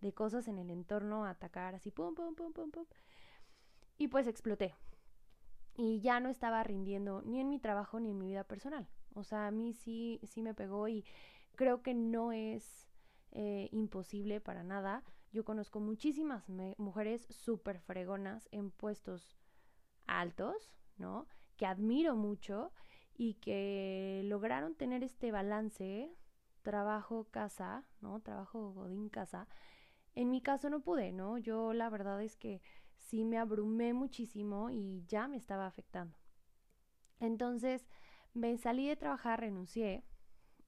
de 0.00 0.12
cosas 0.12 0.48
en 0.48 0.58
el 0.58 0.70
entorno 0.70 1.24
a 1.24 1.30
atacar 1.30 1.76
así, 1.76 1.90
pum, 1.92 2.14
pum, 2.14 2.34
pum, 2.34 2.52
pum, 2.52 2.70
pum. 2.72 2.86
Y 3.96 4.08
pues 4.08 4.26
exploté. 4.26 4.74
Y 5.74 6.00
ya 6.00 6.20
no 6.20 6.28
estaba 6.28 6.62
rindiendo 6.62 7.22
ni 7.22 7.40
en 7.40 7.48
mi 7.48 7.58
trabajo 7.58 7.98
ni 8.00 8.10
en 8.10 8.18
mi 8.18 8.26
vida 8.26 8.44
personal. 8.44 8.88
O 9.14 9.24
sea, 9.24 9.46
a 9.46 9.50
mí 9.50 9.72
sí, 9.72 10.20
sí 10.24 10.42
me 10.42 10.54
pegó 10.54 10.88
y 10.88 11.04
creo 11.54 11.82
que 11.82 11.94
no 11.94 12.32
es 12.32 12.88
eh, 13.32 13.68
imposible 13.72 14.40
para 14.40 14.62
nada. 14.62 15.02
Yo 15.32 15.44
conozco 15.44 15.80
muchísimas 15.80 16.48
mujeres 16.76 17.26
súper 17.30 17.80
fregonas 17.80 18.48
en 18.52 18.70
puestos 18.70 19.38
altos, 20.06 20.74
¿no? 20.98 21.26
Que 21.56 21.64
admiro 21.64 22.16
mucho 22.16 22.72
y 23.14 23.34
que 23.34 24.22
lograron 24.24 24.74
tener 24.74 25.02
este 25.02 25.32
balance 25.32 26.14
trabajo-casa, 26.62 27.84
¿no? 28.00 28.20
Trabajo 28.20 28.72
godín-casa. 28.72 29.48
En 30.14 30.30
mi 30.30 30.42
caso 30.42 30.68
no 30.68 30.80
pude, 30.80 31.12
¿no? 31.12 31.38
Yo 31.38 31.72
la 31.72 31.88
verdad 31.88 32.22
es 32.22 32.36
que 32.36 32.60
sí 33.12 33.26
me 33.26 33.36
abrumé 33.36 33.92
muchísimo 33.92 34.70
y 34.70 35.04
ya 35.06 35.28
me 35.28 35.36
estaba 35.36 35.66
afectando. 35.66 36.16
Entonces 37.20 37.86
me 38.32 38.56
salí 38.56 38.88
de 38.88 38.96
trabajar, 38.96 39.40
renuncié 39.40 40.02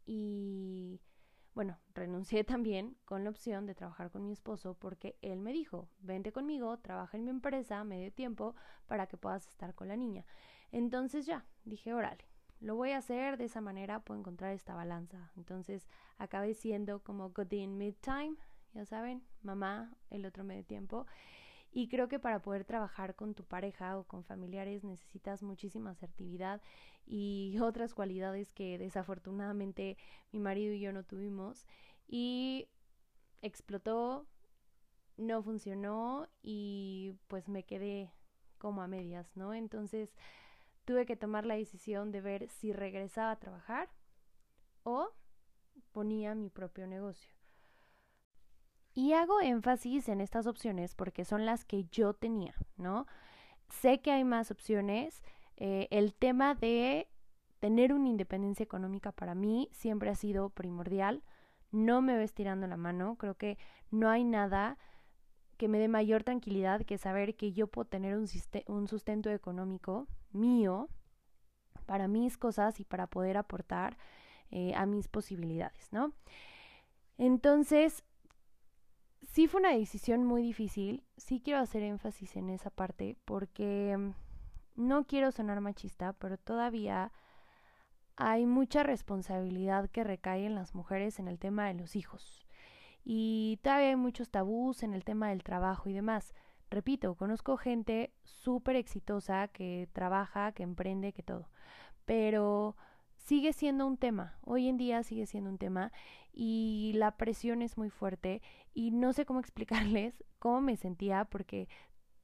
y 0.04 1.00
bueno, 1.54 1.78
renuncié 1.94 2.44
también 2.44 2.98
con 3.06 3.24
la 3.24 3.30
opción 3.30 3.64
de 3.64 3.74
trabajar 3.74 4.10
con 4.10 4.26
mi 4.26 4.32
esposo 4.32 4.74
porque 4.74 5.16
él 5.22 5.40
me 5.40 5.54
dijo, 5.54 5.88
vente 6.00 6.32
conmigo, 6.32 6.78
trabaja 6.80 7.16
en 7.16 7.24
mi 7.24 7.30
empresa 7.30 7.82
medio 7.82 8.12
tiempo 8.12 8.54
para 8.86 9.06
que 9.06 9.16
puedas 9.16 9.48
estar 9.48 9.74
con 9.74 9.88
la 9.88 9.96
niña. 9.96 10.26
Entonces 10.70 11.24
ya, 11.24 11.46
dije, 11.64 11.94
órale, 11.94 12.26
lo 12.60 12.76
voy 12.76 12.90
a 12.90 12.98
hacer, 12.98 13.38
de 13.38 13.46
esa 13.46 13.62
manera 13.62 14.04
puedo 14.04 14.20
encontrar 14.20 14.52
esta 14.52 14.74
balanza. 14.74 15.32
Entonces 15.38 15.88
acabé 16.18 16.52
siendo 16.52 17.02
como 17.02 17.30
Godin 17.30 17.78
Midtime, 17.78 18.36
ya 18.74 18.84
saben, 18.84 19.24
mamá 19.40 19.96
el 20.10 20.26
otro 20.26 20.44
medio 20.44 20.66
tiempo. 20.66 21.06
Y 21.76 21.88
creo 21.88 22.07
que 22.07 22.21
para 22.21 22.40
poder 22.40 22.64
trabajar 22.64 23.16
con 23.16 23.35
tu 23.35 23.43
pareja 23.43 23.99
o 23.99 24.04
con 24.04 24.23
familiares 24.23 24.85
necesitas 24.85 25.43
muchísima 25.43 25.90
asertividad 25.90 26.62
y 27.04 27.59
otras 27.61 27.95
cualidades 27.95 28.52
que 28.52 28.78
desafortunadamente 28.78 29.99
mi 30.31 30.38
marido 30.38 30.73
y 30.73 30.78
yo 30.78 30.93
no 30.93 31.02
tuvimos. 31.02 31.66
Y 32.07 32.69
explotó, 33.43 34.28
no 35.16 35.43
funcionó 35.43 36.28
y 36.43 37.16
pues 37.26 37.49
me 37.49 37.64
quedé 37.64 38.12
como 38.59 38.81
a 38.81 38.87
medias, 38.87 39.37
¿no? 39.37 39.52
Entonces 39.52 40.14
tuve 40.85 41.07
que 41.07 41.16
tomar 41.16 41.45
la 41.45 41.57
decisión 41.57 42.12
de 42.12 42.21
ver 42.21 42.49
si 42.50 42.73
regresaba 42.73 43.33
a 43.33 43.40
trabajar 43.40 43.90
o 44.85 45.11
ponía 45.90 46.37
mi 46.37 46.50
propio 46.50 46.87
negocio. 46.87 47.35
Y 48.94 49.12
hago 49.12 49.40
énfasis 49.40 50.08
en 50.08 50.20
estas 50.20 50.46
opciones 50.46 50.94
porque 50.94 51.24
son 51.24 51.44
las 51.46 51.64
que 51.64 51.84
yo 51.84 52.14
tenía, 52.14 52.54
¿no? 52.76 53.06
Sé 53.68 54.00
que 54.00 54.12
hay 54.12 54.24
más 54.24 54.50
opciones. 54.50 55.22
Eh, 55.56 55.88
el 55.90 56.14
tema 56.14 56.54
de 56.54 57.08
tener 57.58 57.92
una 57.92 58.08
independencia 58.08 58.62
económica 58.62 59.10
para 59.10 59.34
mí 59.34 59.68
siempre 59.72 60.10
ha 60.10 60.14
sido 60.14 60.50
primordial. 60.50 61.24
No 61.72 62.02
me 62.02 62.16
ves 62.16 62.34
tirando 62.34 62.68
la 62.68 62.76
mano. 62.76 63.16
Creo 63.16 63.34
que 63.34 63.58
no 63.90 64.08
hay 64.10 64.22
nada 64.22 64.78
que 65.56 65.68
me 65.68 65.78
dé 65.78 65.88
mayor 65.88 66.22
tranquilidad 66.22 66.82
que 66.82 66.98
saber 66.98 67.36
que 67.36 67.52
yo 67.52 67.66
puedo 67.66 67.86
tener 67.88 68.16
un, 68.16 68.28
un 68.66 68.88
sustento 68.88 69.30
económico 69.30 70.06
mío 70.32 70.88
para 71.86 72.08
mis 72.08 72.38
cosas 72.38 72.80
y 72.80 72.84
para 72.84 73.06
poder 73.06 73.36
aportar 73.36 73.96
eh, 74.50 74.72
a 74.74 74.86
mis 74.86 75.08
posibilidades, 75.08 75.92
¿no? 75.92 76.12
Entonces, 77.18 78.04
sí 79.33 79.47
fue 79.49 79.61
una 79.61 79.73
decisión 79.76 80.25
muy 80.25 80.43
difícil, 80.43 81.02
sí 81.16 81.40
quiero 81.43 81.61
hacer 81.61 81.83
énfasis 81.83 82.37
en 82.37 82.50
esa 82.50 82.71
parte 82.71 83.16
porque 83.25 83.97
mm, 83.97 84.12
no 84.76 85.07
quiero 85.07 85.33
sonar 85.33 85.61
machista, 85.61 86.12
pero 86.14 86.37
todavía 86.38 87.12
hay 88.16 88.47
mucha 88.47 88.83
responsabilidad 88.83 89.90
que 89.90 90.04
recae 90.04 90.47
en 90.47 90.54
las 90.54 90.75
mujeres 90.75 91.19
en 91.19 91.28
el 91.28 91.38
tema 91.38 91.66
de 91.66 91.75
los 91.75 91.97
hijos. 91.97 92.47
Y 93.04 93.59
todavía 93.62 93.88
hay 93.88 93.97
muchos 93.97 94.31
tabús 94.31 94.83
en 94.83 94.95
el 94.95 95.04
tema 95.04 95.28
del 95.28 95.43
trabajo 95.43 95.88
y 95.88 95.93
demás. 95.93 96.35
Repito, 96.71 97.14
conozco 97.16 97.57
gente 97.57 98.12
súper 98.23 98.76
exitosa 98.76 99.49
que 99.49 99.88
trabaja, 99.93 100.52
que 100.52 100.62
emprende, 100.62 101.12
que 101.12 101.23
todo. 101.23 101.50
Pero 102.04 102.76
sigue 103.16 103.52
siendo 103.52 103.87
un 103.87 103.97
tema, 103.97 104.38
hoy 104.43 104.69
en 104.69 104.76
día 104.76 105.02
sigue 105.02 105.26
siendo 105.26 105.50
un 105.50 105.59
tema 105.59 105.93
y 106.35 106.93
la 106.97 107.17
presión 107.17 107.62
es 107.62 107.79
muy 107.79 107.91
fuerte 107.91 108.43
y 108.75 108.91
no 108.91 109.12
sé 109.12 109.25
cómo 109.25 109.41
explicarles 109.41 110.25
cómo 110.38 110.61
me 110.61 110.76
sentía 110.76 111.25
porque 111.25 111.69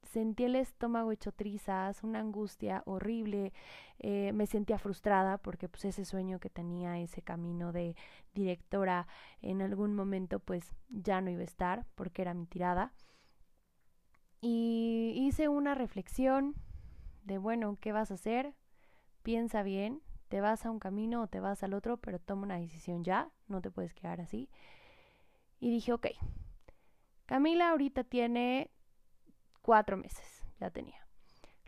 sentí 0.03 0.43
el 0.43 0.55
estómago 0.55 1.11
hecho 1.11 1.31
trizas, 1.31 2.03
una 2.03 2.19
angustia 2.19 2.83
horrible, 2.85 3.53
eh, 3.99 4.31
me 4.33 4.45
sentía 4.45 4.77
frustrada 4.77 5.37
porque 5.37 5.69
pues 5.69 5.85
ese 5.85 6.05
sueño 6.05 6.39
que 6.39 6.49
tenía, 6.49 6.99
ese 6.99 7.21
camino 7.21 7.71
de 7.71 7.95
directora 8.33 9.07
en 9.41 9.61
algún 9.61 9.95
momento 9.95 10.39
pues 10.39 10.75
ya 10.89 11.21
no 11.21 11.29
iba 11.29 11.41
a 11.41 11.45
estar 11.45 11.85
porque 11.95 12.21
era 12.21 12.33
mi 12.33 12.45
tirada. 12.45 12.93
Y 14.41 15.13
hice 15.15 15.47
una 15.47 15.75
reflexión 15.75 16.55
de 17.23 17.37
bueno, 17.37 17.77
¿qué 17.79 17.91
vas 17.91 18.11
a 18.11 18.15
hacer? 18.15 18.55
Piensa 19.21 19.61
bien, 19.61 20.01
te 20.31 20.39
vas 20.39 20.65
a 20.65 20.71
un 20.71 20.79
camino 20.79 21.23
o 21.23 21.27
te 21.27 21.41
vas 21.41 21.61
al 21.61 21.73
otro, 21.73 21.97
pero 21.97 22.17
toma 22.17 22.43
una 22.43 22.57
decisión 22.57 23.03
ya, 23.03 23.29
no 23.49 23.61
te 23.61 23.69
puedes 23.69 23.93
quedar 23.93 24.21
así. 24.21 24.49
Y 25.59 25.69
dije, 25.69 25.91
ok, 25.91 26.07
Camila 27.25 27.71
ahorita 27.71 28.05
tiene 28.05 28.71
cuatro 29.61 29.97
meses, 29.97 30.45
ya 30.57 30.69
tenía. 30.69 31.05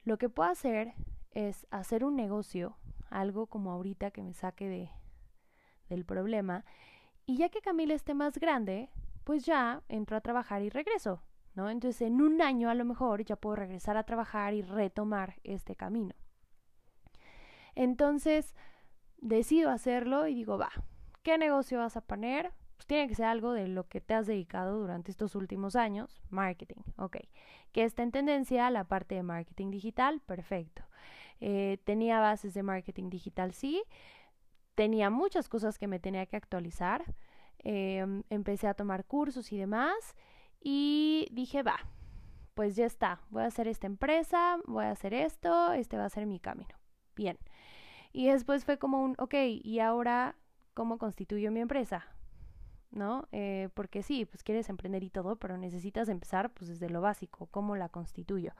Lo 0.05 0.17
que 0.17 0.29
puedo 0.29 0.49
hacer 0.49 0.93
es 1.31 1.67
hacer 1.71 2.05
un 2.05 2.15
negocio, 2.15 2.77
algo 3.09 3.47
como 3.47 3.69
ahorita 3.73 4.11
que 4.11 4.23
me 4.23 4.33
saque 4.33 4.69
de, 4.69 4.89
del 5.89 6.05
problema, 6.05 6.63
y 7.25 7.35
ya 7.35 7.49
que 7.49 7.59
Camila 7.59 7.93
esté 7.93 8.13
más 8.13 8.37
grande, 8.37 8.89
pues 9.25 9.43
ya 9.43 9.83
entro 9.89 10.15
a 10.15 10.21
trabajar 10.21 10.61
y 10.61 10.69
regreso, 10.69 11.21
¿no? 11.53 11.69
Entonces 11.69 12.03
en 12.03 12.21
un 12.21 12.41
año 12.41 12.69
a 12.69 12.75
lo 12.75 12.85
mejor 12.85 13.25
ya 13.25 13.35
puedo 13.35 13.57
regresar 13.57 13.97
a 13.97 14.05
trabajar 14.05 14.53
y 14.53 14.61
retomar 14.61 15.35
este 15.43 15.75
camino. 15.75 16.15
Entonces, 17.75 18.55
decido 19.17 19.69
hacerlo 19.69 20.27
y 20.27 20.35
digo, 20.35 20.57
va, 20.57 20.71
¿qué 21.23 21.37
negocio 21.37 21.79
vas 21.79 21.97
a 21.97 22.01
poner? 22.01 22.51
Pues 22.75 22.87
tiene 22.87 23.07
que 23.07 23.15
ser 23.15 23.25
algo 23.25 23.53
de 23.53 23.67
lo 23.67 23.87
que 23.87 24.01
te 24.01 24.13
has 24.13 24.27
dedicado 24.27 24.79
durante 24.79 25.11
estos 25.11 25.35
últimos 25.35 25.75
años, 25.75 26.21
marketing, 26.29 26.81
ok. 26.97 27.17
Que 27.71 27.83
está 27.83 28.03
en 28.03 28.11
tendencia 28.11 28.69
la 28.69 28.83
parte 28.83 29.15
de 29.15 29.23
marketing 29.23 29.71
digital, 29.71 30.21
perfecto. 30.21 30.83
Eh, 31.39 31.77
tenía 31.83 32.19
bases 32.19 32.53
de 32.53 32.63
marketing 32.63 33.09
digital, 33.09 33.53
sí. 33.53 33.83
Tenía 34.75 35.09
muchas 35.09 35.49
cosas 35.49 35.77
que 35.77 35.87
me 35.87 35.99
tenía 35.99 36.25
que 36.25 36.35
actualizar. 36.35 37.03
Em, 37.59 38.23
empecé 38.29 38.67
a 38.67 38.73
tomar 38.73 39.05
cursos 39.05 39.51
y 39.51 39.57
demás. 39.57 40.15
Y 40.59 41.27
dije, 41.31 41.63
va, 41.63 41.77
pues 42.53 42.75
ya 42.75 42.85
está. 42.85 43.21
Voy 43.29 43.43
a 43.43 43.47
hacer 43.47 43.67
esta 43.67 43.87
empresa, 43.87 44.57
voy 44.65 44.85
a 44.85 44.91
hacer 44.91 45.13
esto, 45.13 45.73
este 45.73 45.97
va 45.97 46.05
a 46.05 46.09
ser 46.09 46.25
mi 46.25 46.39
camino. 46.39 46.75
Bien. 47.15 47.37
Y 48.13 48.27
después 48.27 48.63
fue 48.63 48.77
como 48.77 49.03
un, 49.03 49.15
ok, 49.17 49.33
¿y 49.63 49.79
ahora 49.79 50.35
cómo 50.73 50.99
constituyo 50.99 51.51
mi 51.51 51.59
empresa? 51.59 52.05
¿No? 52.91 53.27
Eh, 53.31 53.69
porque 53.73 54.03
sí, 54.03 54.25
pues 54.25 54.43
quieres 54.43 54.69
emprender 54.69 55.03
y 55.03 55.09
todo, 55.09 55.35
pero 55.35 55.57
necesitas 55.57 56.09
empezar 56.09 56.53
pues 56.53 56.69
desde 56.69 56.91
lo 56.91 57.01
básico, 57.01 57.47
¿cómo 57.47 57.75
la 57.75 57.89
constituyo? 57.89 58.53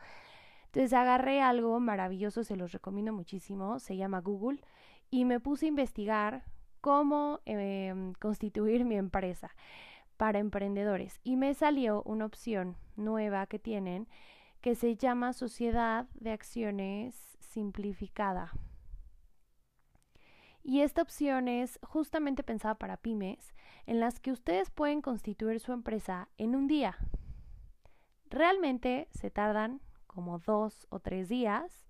Entonces 0.66 0.92
agarré 0.94 1.40
algo 1.40 1.80
maravilloso, 1.80 2.44
se 2.44 2.56
los 2.56 2.72
recomiendo 2.72 3.14
muchísimo, 3.14 3.78
se 3.78 3.96
llama 3.96 4.22
Google, 4.22 4.60
y 5.12 5.24
me 5.24 5.40
puse 5.40 5.68
a 5.68 5.70
investigar 5.70 6.44
cómo 6.82 7.42
em, 7.46 8.14
constituir 8.14 8.84
mi 8.84 8.96
empresa 8.96 9.56
para 10.18 10.40
emprendedores. 10.40 11.20
Y 11.24 11.36
me 11.38 11.54
salió 11.54 12.02
una 12.04 12.26
opción 12.26 12.76
nueva 12.96 13.46
que 13.46 13.60
tienen 13.60 14.08
que 14.62 14.74
se 14.74 14.96
llama 14.96 15.34
Sociedad 15.34 16.08
de 16.16 16.32
Acciones 16.32 17.38
Simplificada. 17.40 18.52
Y 20.64 20.82
esta 20.82 21.02
opción 21.02 21.50
es 21.50 21.78
justamente 21.84 22.42
pensada 22.42 22.76
para 22.76 22.98
pymes, 22.98 23.54
en 23.86 24.00
las 24.00 24.22
que 24.22 24.32
ustedes 24.32 24.72
pueden 24.72 25.02
constituir 25.02 25.60
su 25.60 25.74
empresa 25.74 26.30
en 26.38 26.56
un 26.56 26.68
día. 26.68 26.98
Realmente 28.30 29.10
se 29.12 29.30
tardan 29.30 29.82
como 30.08 30.40
dos 30.40 30.88
o 30.90 31.00
tres 31.00 31.28
días, 31.28 31.86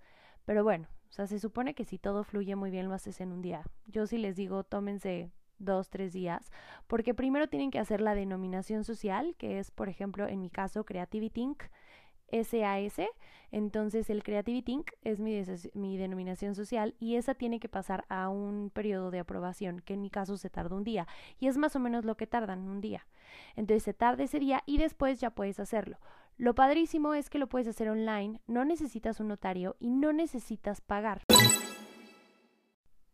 pero 0.45 0.63
bueno, 0.63 0.87
o 1.09 1.11
sea, 1.11 1.27
se 1.27 1.39
supone 1.39 1.75
que 1.75 1.85
si 1.85 1.99
todo 1.99 2.23
fluye 2.23 2.55
muy 2.55 2.71
bien 2.71 2.87
lo 2.87 2.95
haces 2.95 3.21
en 3.21 3.31
un 3.31 3.43
día. 3.43 3.63
Yo 3.85 4.07
sí 4.07 4.17
les 4.17 4.35
digo, 4.35 4.63
tómense 4.63 5.31
dos, 5.59 5.89
tres 5.89 6.11
días, 6.11 6.51
porque 6.87 7.13
primero 7.13 7.47
tienen 7.47 7.69
que 7.69 7.77
hacer 7.77 8.01
la 8.01 8.15
denominación 8.15 8.83
social, 8.83 9.35
que 9.37 9.59
es, 9.59 9.69
por 9.69 9.87
ejemplo, 9.87 10.27
en 10.27 10.41
mi 10.41 10.49
caso, 10.49 10.83
Creativity 10.83 11.41
Inc., 11.41 11.63
SAS, 12.41 13.01
entonces 13.51 14.09
el 14.09 14.23
Creativity 14.23 14.71
Inc. 14.71 14.91
es 15.03 15.19
mi, 15.19 15.43
mi, 15.73 15.97
denominación 15.97 16.55
social 16.55 16.95
y 16.99 17.15
esa 17.15 17.35
tiene 17.35 17.59
que 17.59 17.69
pasar 17.69 18.05
a 18.09 18.29
un 18.29 18.71
periodo 18.73 19.11
de 19.11 19.19
aprobación, 19.19 19.79
que 19.81 19.93
en 19.93 20.01
mi 20.01 20.09
caso 20.09 20.37
se 20.37 20.49
tarda 20.49 20.75
un 20.75 20.83
día 20.83 21.07
y 21.39 21.47
es 21.47 21.57
más 21.57 21.75
o 21.75 21.79
menos 21.79 22.05
lo 22.05 22.17
que 22.17 22.25
tardan 22.25 22.67
un 22.67 22.81
día. 22.81 23.05
Entonces 23.55 23.83
se 23.83 23.93
tarda 23.93 24.23
ese 24.23 24.39
día 24.39 24.63
y 24.65 24.77
después 24.79 25.19
ya 25.19 25.29
puedes 25.29 25.59
hacerlo. 25.59 25.97
Lo 26.37 26.55
padrísimo 26.55 27.13
es 27.13 27.29
que 27.29 27.37
lo 27.37 27.47
puedes 27.47 27.67
hacer 27.67 27.89
online, 27.89 28.41
no 28.47 28.65
necesitas 28.65 29.19
un 29.19 29.27
notario 29.27 29.75
y 29.79 29.91
no 29.91 30.13
necesitas 30.13 30.81
pagar. 30.81 31.21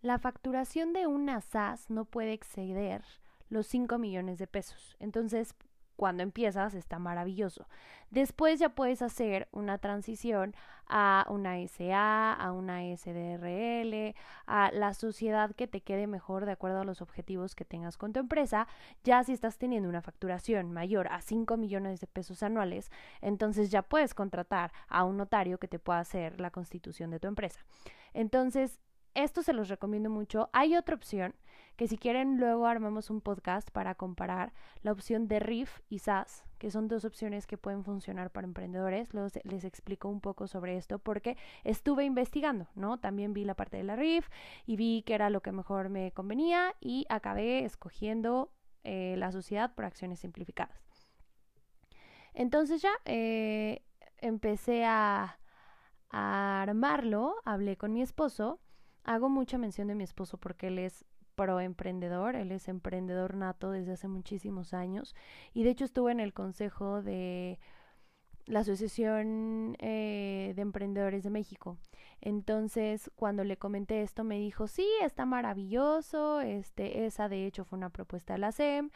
La 0.02 0.18
facturación 0.18 0.94
de 0.94 1.08
una 1.08 1.42
SAS 1.42 1.90
no 1.90 2.06
puede 2.06 2.32
exceder 2.32 3.04
los 3.50 3.68
5 3.68 3.98
millones 3.98 4.38
de 4.40 4.48
pesos. 4.48 4.96
Entonces, 5.00 5.54
cuando 6.00 6.24
empiezas 6.24 6.75
está 6.75 6.98
maravilloso. 6.98 7.68
Después 8.10 8.58
ya 8.58 8.70
puedes 8.70 9.01
hacer 9.01 9.50
una 9.51 9.79
transición 9.79 10.56
a 10.88 11.25
una 11.27 11.58
SA, 11.68 12.32
a 12.32 12.53
una 12.53 12.79
SDRL, 12.96 14.15
a 14.48 14.72
la 14.72 14.94
sociedad 14.94 15.53
que 15.53 15.68
te 15.68 15.82
quede 15.82 16.08
mejor 16.08 16.46
de 16.46 16.53
acuerdo 16.53 16.79
a 16.79 16.86
los 16.86 17.01
objetivos 17.01 17.53
que 17.53 17.65
tengas 17.65 17.98
con 17.98 18.13
tu 18.13 18.22
empresa. 18.22 18.65
Ya 19.03 19.22
si 19.25 19.34
estás 19.34 19.58
teniendo 19.58 19.89
una 19.89 20.01
facturación 20.01 20.72
mayor 20.72 21.10
a 21.10 21.20
5 21.20 21.58
millones 21.58 22.00
de 22.00 22.08
pesos 22.08 22.44
anuales, 22.44 22.89
entonces 23.20 23.70
ya 23.70 23.82
puedes 23.82 24.13
contratar 24.13 24.72
a 24.88 25.03
un 25.03 25.18
notario 25.18 25.58
que 25.58 25.68
te 25.68 25.79
pueda 25.79 26.00
hacer 26.00 26.39
la 26.39 26.50
constitución 26.50 27.12
de 27.12 27.20
tu 27.20 27.27
empresa. 27.27 27.60
Entonces, 28.13 28.79
esto 29.15 29.44
se 29.44 29.51
los 29.51 29.68
recomiendo 29.68 30.10
mucho. 30.10 30.50
Hay 30.53 30.77
otra 30.77 30.96
opción 30.96 31.36
que 31.80 31.88
si 31.88 31.98
quieren 31.98 32.42
luego 32.42 32.68
armamos 32.68 33.10
un 33.10 33.22
podcast 33.22 33.72
para 33.72 33.96
comparar 33.96 34.52
la 34.82 34.92
opción 34.92 35.30
de 35.30 35.40
RIF 35.40 35.80
y 35.88 36.00
SAS, 36.00 36.44
que 36.58 36.72
son 36.72 36.90
dos 36.90 37.06
opciones 37.06 37.48
que 37.48 37.58
pueden 37.58 37.86
funcionar 37.86 38.32
para 38.32 38.46
emprendedores. 38.46 39.14
Luego 39.14 39.30
les 39.46 39.64
explico 39.64 40.10
un 40.10 40.20
poco 40.20 40.48
sobre 40.48 40.76
esto 40.76 41.00
porque 41.00 41.38
estuve 41.64 42.04
investigando, 42.04 42.68
¿no? 42.76 43.00
También 43.00 43.34
vi 43.34 43.46
la 43.46 43.54
parte 43.54 43.78
de 43.78 43.84
la 43.84 43.96
RIF 43.96 44.28
y 44.66 44.76
vi 44.76 45.04
que 45.04 45.14
era 45.14 45.30
lo 45.30 45.40
que 45.40 45.54
mejor 45.54 45.88
me 45.88 46.12
convenía 46.12 46.76
y 46.82 47.06
acabé 47.08 47.64
escogiendo 47.64 48.52
eh, 48.84 49.16
la 49.18 49.32
sociedad 49.32 49.74
por 49.74 49.86
acciones 49.86 50.20
simplificadas. 50.20 50.84
Entonces 52.34 52.82
ya 52.82 52.92
eh, 53.06 53.86
empecé 54.18 54.84
a, 54.84 55.40
a 56.10 56.62
armarlo, 56.62 57.36
hablé 57.46 57.78
con 57.78 57.94
mi 57.94 58.02
esposo 58.02 58.60
Hago 59.10 59.28
mucha 59.28 59.58
mención 59.58 59.88
de 59.88 59.96
mi 59.96 60.04
esposo 60.04 60.38
porque 60.38 60.68
él 60.68 60.78
es 60.78 61.04
pro 61.39 61.62
emprendedor, 61.62 62.36
él 62.36 62.51
es 62.51 62.67
emprendedor 62.67 63.34
nato 63.36 63.72
desde 63.72 63.93
hace 63.93 64.10
muchísimos 64.10 64.74
años 64.74 65.15
y 65.53 65.63
de 65.63 65.69
hecho 65.69 65.86
estuvo 65.86 66.10
en 66.10 66.19
el 66.19 66.34
consejo 66.34 67.01
de 67.01 67.60
la 68.46 68.60
Asociación 68.60 69.77
eh, 69.79 70.51
de 70.53 70.62
Emprendedores 70.62 71.24
de 71.24 71.29
México. 71.29 71.77
Entonces, 72.19 73.10
cuando 73.15 73.46
le 73.46 73.55
comenté 73.55 74.01
esto, 74.01 74.25
me 74.25 74.38
dijo, 74.38 74.67
sí, 74.67 74.86
está 75.01 75.25
maravilloso, 75.25 76.41
este, 76.41 77.05
esa 77.05 77.29
de 77.29 77.46
hecho 77.46 77.63
fue 77.63 77.77
una 77.77 77.89
propuesta 77.89 78.34
de 78.34 78.39
la 78.39 78.51
SEM 78.51 78.89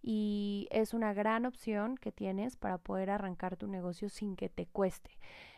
y 0.00 0.68
es 0.70 0.94
una 0.94 1.12
gran 1.12 1.44
opción 1.44 1.98
que 1.98 2.12
tienes 2.12 2.56
para 2.56 2.78
poder 2.78 3.10
arrancar 3.10 3.58
tu 3.58 3.66
negocio 3.66 4.08
sin 4.08 4.36
que 4.36 4.48
te 4.48 4.64
cueste. 4.64 5.10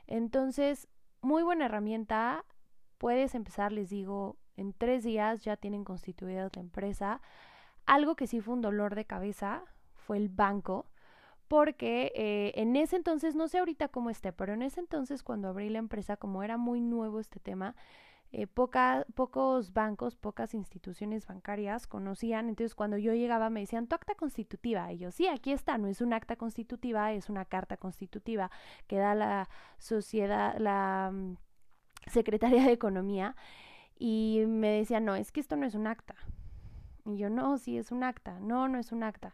Entonces, 0.08 0.88
muy 1.20 1.44
buena 1.44 1.66
herramienta, 1.66 2.44
Puedes 3.02 3.34
empezar, 3.34 3.72
les 3.72 3.90
digo, 3.90 4.36
en 4.56 4.72
tres 4.72 5.04
días 5.04 5.42
ya 5.42 5.56
tienen 5.56 5.84
constituida 5.84 6.50
la 6.54 6.60
empresa. 6.60 7.20
Algo 7.86 8.16
que 8.16 8.26
sí 8.26 8.40
fue 8.40 8.54
un 8.54 8.60
dolor 8.60 8.94
de 8.94 9.04
cabeza 9.04 9.64
fue 9.94 10.16
el 10.16 10.28
banco, 10.28 10.86
porque 11.48 12.12
eh, 12.14 12.52
en 12.56 12.76
ese 12.76 12.96
entonces, 12.96 13.34
no 13.34 13.48
sé 13.48 13.58
ahorita 13.58 13.88
cómo 13.88 14.10
esté, 14.10 14.32
pero 14.32 14.54
en 14.54 14.62
ese 14.62 14.80
entonces 14.80 15.22
cuando 15.22 15.48
abrí 15.48 15.68
la 15.68 15.78
empresa, 15.78 16.16
como 16.16 16.42
era 16.42 16.56
muy 16.56 16.80
nuevo 16.80 17.20
este 17.20 17.40
tema, 17.40 17.74
eh, 18.34 18.46
pocos 18.46 19.74
bancos, 19.74 20.16
pocas 20.16 20.54
instituciones 20.54 21.26
bancarias 21.26 21.86
conocían. 21.86 22.48
Entonces, 22.48 22.74
cuando 22.74 22.96
yo 22.96 23.12
llegaba, 23.12 23.50
me 23.50 23.60
decían, 23.60 23.86
tu 23.86 23.94
acta 23.94 24.14
constitutiva. 24.14 24.90
Y 24.90 24.98
yo, 24.98 25.10
sí, 25.10 25.28
aquí 25.28 25.52
está, 25.52 25.76
no 25.76 25.86
es 25.86 26.00
un 26.00 26.14
acta 26.14 26.36
constitutiva, 26.36 27.12
es 27.12 27.28
una 27.28 27.44
carta 27.44 27.76
constitutiva 27.76 28.50
que 28.86 28.96
da 28.96 29.14
la 29.14 29.50
sociedad, 29.76 30.56
la 30.58 31.10
mm, 31.12 31.36
secretaria 32.06 32.64
de 32.64 32.72
Economía 32.72 33.36
y 34.04 34.42
me 34.48 34.68
decía, 34.68 34.98
no, 34.98 35.14
es 35.14 35.30
que 35.30 35.38
esto 35.38 35.54
no 35.54 35.64
es 35.64 35.76
un 35.76 35.86
acta. 35.86 36.16
Y 37.04 37.18
yo, 37.18 37.30
no, 37.30 37.56
sí 37.56 37.78
es 37.78 37.92
un 37.92 38.02
acta, 38.02 38.40
no, 38.40 38.66
no 38.66 38.80
es 38.80 38.90
un 38.90 39.04
acta. 39.04 39.32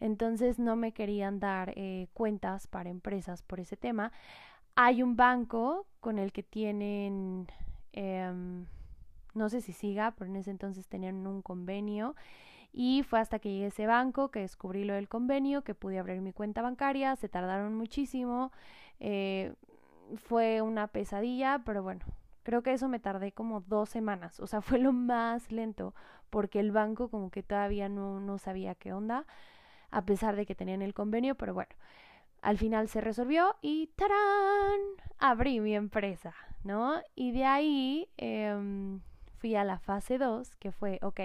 Entonces 0.00 0.58
no 0.58 0.74
me 0.74 0.90
querían 0.90 1.38
dar 1.38 1.72
eh, 1.76 2.08
cuentas 2.14 2.66
para 2.66 2.90
empresas 2.90 3.42
por 3.42 3.60
ese 3.60 3.76
tema. 3.76 4.10
Hay 4.74 5.04
un 5.04 5.14
banco 5.14 5.86
con 6.00 6.18
el 6.18 6.32
que 6.32 6.42
tienen, 6.42 7.46
em, 7.92 8.66
no 9.34 9.48
sé 9.48 9.60
si 9.60 9.72
siga, 9.72 10.10
pero 10.10 10.28
en 10.28 10.34
ese 10.34 10.50
entonces 10.50 10.88
tenían 10.88 11.24
un 11.24 11.40
convenio. 11.40 12.16
Y 12.72 13.04
fue 13.04 13.20
hasta 13.20 13.38
que 13.38 13.52
llegué 13.52 13.66
a 13.66 13.68
ese 13.68 13.86
banco 13.86 14.32
que 14.32 14.40
descubrí 14.40 14.82
lo 14.82 14.94
del 14.94 15.08
convenio, 15.08 15.62
que 15.62 15.76
pude 15.76 16.00
abrir 16.00 16.20
mi 16.22 16.32
cuenta 16.32 16.60
bancaria. 16.60 17.14
Se 17.14 17.28
tardaron 17.28 17.76
muchísimo. 17.76 18.50
Eh, 18.98 19.54
fue 20.16 20.60
una 20.60 20.88
pesadilla, 20.88 21.62
pero 21.64 21.84
bueno, 21.84 22.04
creo 22.48 22.62
que 22.62 22.72
eso 22.72 22.88
me 22.88 22.98
tardé 22.98 23.30
como 23.32 23.60
dos 23.60 23.90
semanas, 23.90 24.40
o 24.40 24.46
sea, 24.46 24.62
fue 24.62 24.78
lo 24.78 24.90
más 24.90 25.52
lento, 25.52 25.94
porque 26.30 26.60
el 26.60 26.72
banco 26.72 27.10
como 27.10 27.30
que 27.30 27.42
todavía 27.42 27.90
no, 27.90 28.20
no 28.20 28.38
sabía 28.38 28.74
qué 28.74 28.94
onda, 28.94 29.26
a 29.90 30.06
pesar 30.06 30.34
de 30.34 30.46
que 30.46 30.54
tenían 30.54 30.80
el 30.80 30.94
convenio, 30.94 31.34
pero 31.34 31.52
bueno, 31.52 31.74
al 32.40 32.56
final 32.56 32.88
se 32.88 33.02
resolvió 33.02 33.54
y 33.60 33.88
¡tarán! 33.96 34.80
Abrí 35.18 35.60
mi 35.60 35.74
empresa, 35.74 36.34
¿no? 36.64 37.02
Y 37.14 37.32
de 37.32 37.44
ahí 37.44 38.08
em, 38.16 39.00
fui 39.36 39.54
a 39.54 39.64
la 39.64 39.78
fase 39.78 40.16
2, 40.16 40.56
que 40.56 40.72
fue, 40.72 40.98
ok, 41.02 41.20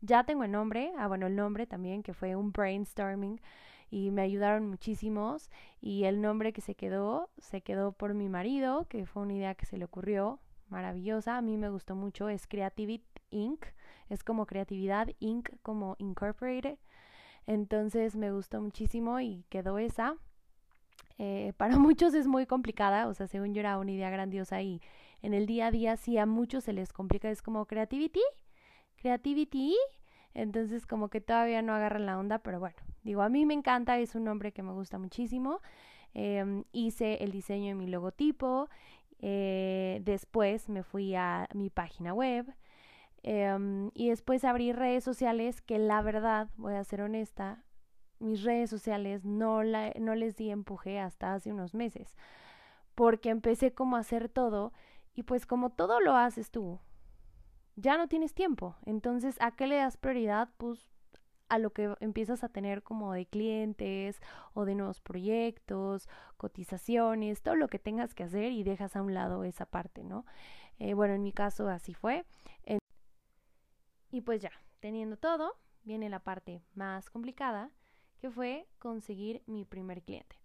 ya 0.00 0.24
tengo 0.24 0.42
el 0.42 0.50
nombre, 0.50 0.92
ah, 0.98 1.06
bueno, 1.06 1.28
el 1.28 1.36
nombre 1.36 1.68
también, 1.68 2.02
que 2.02 2.12
fue 2.12 2.34
un 2.34 2.50
brainstorming 2.50 3.40
y 3.88 4.10
me 4.10 4.22
ayudaron 4.22 4.68
muchísimos 4.68 5.48
y 5.80 6.04
el 6.04 6.20
nombre 6.20 6.52
que 6.52 6.60
se 6.60 6.74
quedó 6.74 7.30
se 7.38 7.60
quedó 7.60 7.92
por 7.92 8.14
mi 8.14 8.28
marido, 8.28 8.86
que 8.88 9.06
fue 9.06 9.22
una 9.22 9.34
idea 9.34 9.54
que 9.54 9.64
se 9.64 9.76
le 9.76 9.84
ocurrió 9.84 10.40
maravillosa, 10.68 11.36
a 11.36 11.42
mí 11.42 11.56
me 11.56 11.68
gustó 11.68 11.94
mucho, 11.94 12.28
es 12.28 12.46
Creativity 12.46 13.04
Inc., 13.30 13.64
es 14.08 14.22
como 14.22 14.46
creatividad 14.46 15.08
Inc., 15.18 15.50
como 15.62 15.96
Incorporated, 15.98 16.78
entonces 17.46 18.16
me 18.16 18.32
gustó 18.32 18.60
muchísimo 18.60 19.20
y 19.20 19.44
quedó 19.48 19.78
esa. 19.78 20.16
Eh, 21.18 21.52
para 21.56 21.78
muchos 21.78 22.14
es 22.14 22.26
muy 22.26 22.46
complicada, 22.46 23.08
o 23.08 23.14
sea, 23.14 23.26
según 23.26 23.54
yo 23.54 23.60
era 23.60 23.78
una 23.78 23.92
idea 23.92 24.10
grandiosa 24.10 24.62
y 24.62 24.80
en 25.22 25.34
el 25.34 25.46
día 25.46 25.68
a 25.68 25.70
día 25.70 25.96
sí 25.96 26.18
a 26.18 26.26
muchos 26.26 26.64
se 26.64 26.72
les 26.72 26.92
complica, 26.92 27.30
es 27.30 27.42
como 27.42 27.66
creativity, 27.66 28.22
creativity, 28.96 29.76
entonces 30.34 30.86
como 30.86 31.08
que 31.08 31.20
todavía 31.20 31.62
no 31.62 31.74
agarran 31.74 32.06
la 32.06 32.18
onda, 32.18 32.38
pero 32.40 32.60
bueno, 32.60 32.76
Digo, 33.06 33.22
a 33.22 33.28
mí 33.28 33.46
me 33.46 33.54
encanta, 33.54 34.00
es 34.00 34.16
un 34.16 34.24
nombre 34.24 34.50
que 34.50 34.64
me 34.64 34.72
gusta 34.72 34.98
muchísimo. 34.98 35.60
Em, 36.12 36.64
hice 36.72 37.22
el 37.22 37.30
diseño 37.30 37.68
de 37.68 37.74
mi 37.76 37.86
logotipo. 37.86 38.68
Eh, 39.18 40.00
después 40.04 40.68
me 40.68 40.82
fui 40.82 41.14
a 41.14 41.48
mi 41.54 41.70
página 41.70 42.12
web. 42.12 42.46
Em, 43.22 43.90
y 43.94 44.10
después 44.10 44.44
abrí 44.44 44.72
redes 44.72 45.04
sociales 45.04 45.60
que 45.60 45.78
la 45.78 46.02
verdad, 46.02 46.48
voy 46.56 46.74
a 46.74 46.84
ser 46.84 47.00
honesta, 47.02 47.64
mis 48.18 48.42
redes 48.44 48.70
sociales 48.70 49.24
no, 49.24 49.62
la, 49.62 49.92
no 49.98 50.14
les 50.14 50.36
di 50.36 50.50
empuje 50.50 51.00
hasta 51.00 51.34
hace 51.34 51.52
unos 51.52 51.74
meses. 51.74 52.16
Porque 52.94 53.30
empecé 53.30 53.74
como 53.74 53.96
a 53.96 54.00
hacer 54.00 54.28
todo 54.28 54.72
y 55.14 55.24
pues 55.24 55.46
como 55.46 55.70
todo 55.70 56.00
lo 56.00 56.16
haces 56.16 56.50
tú, 56.50 56.78
ya 57.76 57.98
no 57.98 58.08
tienes 58.08 58.34
tiempo. 58.34 58.76
Entonces, 58.86 59.36
¿a 59.40 59.54
qué 59.56 59.66
le 59.66 59.76
das 59.76 59.96
prioridad? 59.96 60.48
Pues 60.56 60.95
a 61.48 61.58
lo 61.58 61.72
que 61.72 61.94
empiezas 62.00 62.44
a 62.44 62.48
tener 62.48 62.82
como 62.82 63.12
de 63.12 63.26
clientes 63.26 64.20
o 64.54 64.64
de 64.64 64.74
nuevos 64.74 65.00
proyectos, 65.00 66.08
cotizaciones, 66.36 67.42
todo 67.42 67.56
lo 67.56 67.68
que 67.68 67.78
tengas 67.78 68.14
que 68.14 68.24
hacer 68.24 68.52
y 68.52 68.62
dejas 68.64 68.96
a 68.96 69.02
un 69.02 69.14
lado 69.14 69.44
esa 69.44 69.66
parte, 69.66 70.04
¿no? 70.04 70.24
Eh, 70.78 70.94
bueno, 70.94 71.14
en 71.14 71.22
mi 71.22 71.32
caso 71.32 71.68
así 71.68 71.94
fue. 71.94 72.24
y 74.10 74.20
pues 74.22 74.40
ya, 74.40 74.52
teniendo 74.80 75.16
todo, 75.16 75.56
viene 75.82 76.08
la 76.08 76.20
parte 76.20 76.62
más 76.74 77.10
complicada, 77.10 77.70
que 78.18 78.30
fue 78.30 78.66
conseguir 78.78 79.42
mi 79.46 79.64
primer 79.64 80.02
cliente. 80.02 80.36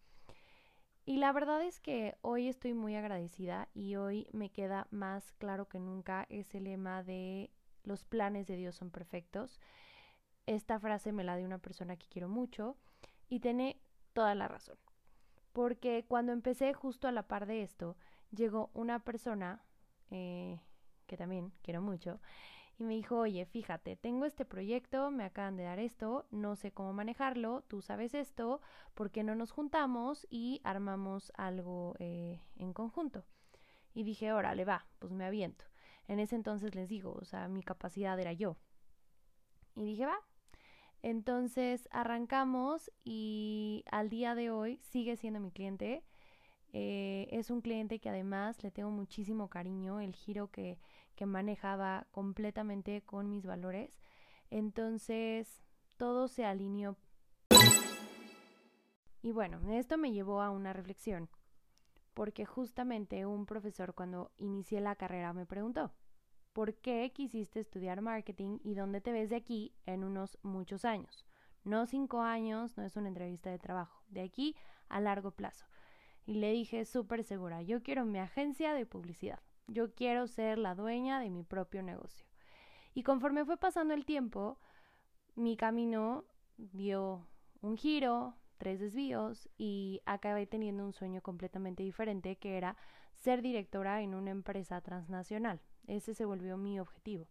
Y 1.06 1.18
la 1.18 1.32
verdad 1.32 1.64
es 1.64 1.80
que 1.80 2.16
hoy 2.22 2.48
estoy 2.48 2.74
muy 2.74 2.96
agradecida 2.96 3.70
y 3.74 3.96
hoy 3.96 4.28
me 4.34 4.52
queda 4.52 4.88
más 4.92 5.32
claro 5.34 5.68
que 5.68 5.80
nunca 5.80 6.28
ese 6.30 6.60
lema 6.60 7.04
de 7.04 7.50
los 7.84 8.04
planes 8.04 8.48
de 8.48 8.56
Dios 8.56 8.76
son 8.76 8.92
perfectos. 8.92 9.60
Esta 10.52 10.82
frase 10.82 11.14
me 11.14 11.24
la 11.24 11.38
dio 11.38 11.46
una 11.46 11.60
persona 11.60 11.96
que 11.96 12.08
quiero 12.08 12.28
mucho 12.28 12.76
y 13.30 13.40
tiene 13.40 13.80
toda 14.12 14.36
la 14.36 14.50
razón. 14.50 14.78
Porque 15.54 16.04
cuando 16.10 16.34
empecé 16.34 16.74
justo 16.74 17.08
a 17.08 17.14
la 17.14 17.26
par 17.26 17.46
de 17.46 17.62
esto, 17.62 17.96
llegó 18.32 18.70
una 18.74 19.00
persona 19.00 19.64
eh, 20.10 20.60
que 21.08 21.16
también 21.16 21.54
quiero 21.62 21.82
mucho 21.82 22.20
y 22.78 22.84
me 22.84 22.96
dijo, 22.96 23.20
oye, 23.20 23.46
fíjate, 23.46 23.96
tengo 23.96 24.26
este 24.26 24.44
proyecto, 24.44 25.10
me 25.10 25.24
acaban 25.24 25.56
de 25.56 25.64
dar 25.64 25.80
esto, 25.80 26.28
no 26.32 26.58
sé 26.58 26.74
cómo 26.74 26.92
manejarlo, 26.92 27.64
tú 27.70 27.82
sabes 27.82 28.14
esto, 28.14 28.60
¿por 28.94 29.10
qué 29.10 29.24
no 29.24 29.36
nos 29.36 29.52
juntamos 29.54 30.28
y 30.30 30.60
armamos 30.66 31.32
algo 31.38 31.96
eh, 32.00 32.42
en 32.58 32.74
conjunto? 32.74 33.24
Y 33.94 34.04
dije, 34.04 34.34
órale, 34.34 34.66
va, 34.66 34.86
pues 35.00 35.14
me 35.14 35.24
aviento. 35.24 35.64
En 36.10 36.20
ese 36.20 36.36
entonces 36.36 36.76
les 36.76 36.90
digo, 36.90 37.14
o 37.14 37.24
sea, 37.24 37.48
mi 37.48 37.64
capacidad 37.64 38.20
era 38.20 38.34
yo. 38.34 38.58
Y 39.76 39.86
dije, 39.86 40.06
va. 40.06 40.20
Entonces 41.04 41.88
arrancamos 41.92 42.92
y 43.04 43.84
al 43.92 44.10
día 44.10 44.36
de 44.36 44.52
hoy 44.52 44.78
sigue 44.84 45.18
siendo 45.18 45.40
mi 45.40 45.52
cliente. 45.52 46.04
Eh, 46.74 47.28
es 47.32 47.50
un 47.50 47.62
cliente 47.62 48.00
que 48.00 48.10
además 48.10 48.64
le 48.64 48.72
tengo 48.72 48.92
muchísimo 48.92 49.50
cariño, 49.50 50.00
el 50.00 50.16
giro 50.16 50.50
que, 50.50 50.80
que 51.16 51.26
manejaba 51.26 52.08
completamente 52.12 53.02
con 53.02 53.30
mis 53.30 53.46
valores. 53.46 54.00
Entonces 54.50 55.62
todo 55.98 56.28
se 56.28 56.46
alineó. 56.46 56.98
Y 59.24 59.32
bueno, 59.32 59.60
esto 59.74 59.98
me 59.98 60.12
llevó 60.12 60.42
a 60.42 60.50
una 60.50 60.74
reflexión 60.74 61.30
porque 62.14 62.46
justamente 62.46 63.26
un 63.26 63.46
profesor 63.46 63.94
cuando 63.94 64.32
inicié 64.38 64.82
la 64.82 64.96
carrera 64.96 65.34
me 65.34 65.46
preguntó, 65.46 65.92
¿por 66.54 66.76
qué 66.76 67.12
quisiste 67.14 67.60
estudiar 67.60 68.02
marketing 68.02 68.60
y 68.64 68.76
dónde 68.76 69.02
te 69.02 69.12
ves 69.12 69.30
de 69.30 69.38
aquí 69.38 69.74
en 69.86 70.04
unos 70.04 70.38
muchos 70.44 70.86
años? 70.86 71.26
No 71.64 71.86
cinco 71.86 72.22
años, 72.22 72.76
no 72.78 72.84
es 72.84 72.96
una 72.96 73.08
entrevista 73.08 73.50
de 73.50 73.60
trabajo, 73.60 74.04
de 74.08 74.22
aquí 74.22 74.56
a 74.90 75.00
largo 75.00 75.32
plazo. 75.32 75.66
Y 76.26 76.36
le 76.36 76.52
dije 76.52 76.86
súper 76.86 77.24
segura, 77.24 77.62
yo 77.62 77.82
quiero 77.84 78.06
mi 78.06 78.20
agencia 78.20 78.74
de 78.74 78.86
publicidad, 78.86 79.40
yo 79.68 79.94
quiero 79.94 80.28
ser 80.28 80.58
la 80.58 80.76
dueña 80.76 81.20
de 81.20 81.30
mi 81.30 81.44
propio 81.44 81.84
negocio. 81.84 82.26
Y 82.94 83.04
conforme 83.04 83.46
fue 83.46 83.58
pasando 83.58 83.94
el 83.94 84.06
tiempo, 84.06 84.60
mi 85.36 85.56
camino 85.56 86.26
dio 86.58 87.28
un 87.62 87.78
giro, 87.78 88.36
tres 88.58 88.80
desvíos 88.80 89.50
y 89.58 90.02
acabé 90.06 90.46
teniendo 90.46 90.84
un 90.84 90.94
sueño 90.94 91.22
completamente 91.22 91.84
diferente 91.84 92.36
que 92.36 92.58
era 92.58 92.76
ser 93.14 93.42
directora 93.42 94.02
en 94.02 94.14
una 94.14 94.32
empresa 94.32 94.82
transnacional. 94.82 95.62
Ese 95.88 96.14
se 96.14 96.26
volvió 96.26 96.58
mi 96.58 96.80
objetivo. 96.80 97.28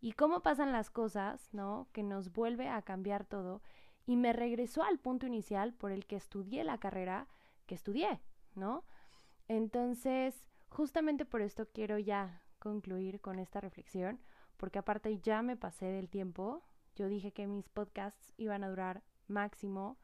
Y 0.00 0.12
cómo 0.12 0.42
pasan 0.42 0.72
las 0.72 0.90
cosas, 0.90 1.48
¿no? 1.52 1.88
Que 1.92 2.02
nos 2.02 2.32
vuelve 2.32 2.68
a 2.68 2.82
cambiar 2.82 3.24
todo 3.24 3.60
y 4.06 4.16
me 4.16 4.32
regresó 4.32 4.82
al 4.84 4.98
punto 4.98 5.26
inicial 5.26 5.74
por 5.74 5.92
el 5.92 6.06
que 6.06 6.16
estudié 6.16 6.64
la 6.64 6.78
carrera 6.78 7.26
que 7.66 7.74
estudié, 7.74 8.20
¿no? 8.54 8.84
Entonces, 9.48 10.46
justamente 10.70 11.26
por 11.26 11.42
esto 11.42 11.68
quiero 11.72 11.98
ya 11.98 12.42
concluir 12.58 13.20
con 13.20 13.38
esta 13.38 13.60
reflexión, 13.60 14.18
porque 14.56 14.78
aparte 14.78 15.18
ya 15.18 15.42
me 15.42 15.56
pasé 15.56 15.86
del 15.86 16.08
tiempo. 16.08 16.62
Yo 16.96 17.08
dije 17.08 17.32
que 17.32 17.46
mis 17.46 17.68
podcasts 17.68 18.32
iban 18.38 18.64
a 18.64 18.70
durar 18.70 19.02
máximo 19.26 19.98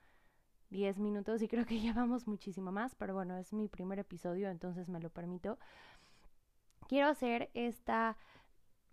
10 0.69 0.99
minutos 0.99 1.41
y 1.41 1.49
creo 1.49 1.65
que 1.65 1.81
llevamos 1.81 2.27
muchísimo 2.27 2.73
más, 2.73 2.95
pero 2.95 3.15
bueno, 3.15 3.39
es 3.39 3.53
mi 3.53 3.69
primer 3.69 3.99
episodio, 3.99 4.51
entonces 4.51 4.89
me 4.89 5.01
lo 5.01 5.09
permito. 5.09 5.59
Quiero 6.89 7.09
hacer 7.09 7.51
esta 7.55 8.17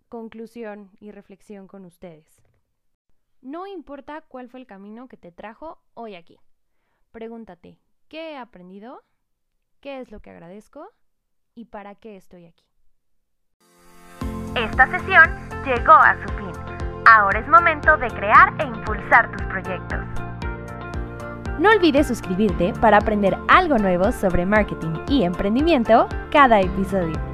conclusión 0.08 0.90
y 1.00 1.10
reflexión 1.10 1.66
con 1.66 1.84
ustedes. 1.84 2.42
No 3.40 3.66
importa 3.66 4.22
cuál 4.22 4.48
fue 4.48 4.60
el 4.60 4.66
camino 4.66 5.08
que 5.08 5.16
te 5.16 5.32
trajo 5.32 5.82
hoy 5.94 6.14
aquí. 6.14 6.38
Pregúntate, 7.10 7.78
¿qué 8.08 8.32
he 8.32 8.36
aprendido? 8.36 9.02
¿Qué 9.80 10.00
es 10.00 10.10
lo 10.10 10.20
que 10.20 10.30
agradezco? 10.30 10.88
¿Y 11.54 11.66
para 11.66 11.94
qué 11.94 12.16
estoy 12.16 12.46
aquí? 12.46 12.64
Esta 14.56 14.86
sesión 14.86 15.24
llegó 15.64 15.92
a 15.92 16.14
su 16.22 16.28
fin. 16.34 16.52
Ahora 17.06 17.40
es 17.40 17.48
momento 17.48 17.96
de 17.96 18.08
crear 18.08 18.54
e 18.60 18.66
impulsar 18.66 19.30
tus 19.36 19.42
proyectos. 19.48 19.98
No 21.58 21.70
olvides 21.70 22.06
suscribirte 22.06 22.72
para 22.80 22.98
aprender 22.98 23.36
algo 23.48 23.76
nuevo 23.76 24.12
sobre 24.12 24.46
marketing 24.46 24.94
y 25.08 25.24
emprendimiento 25.24 26.08
cada 26.30 26.60
episodio. 26.60 27.31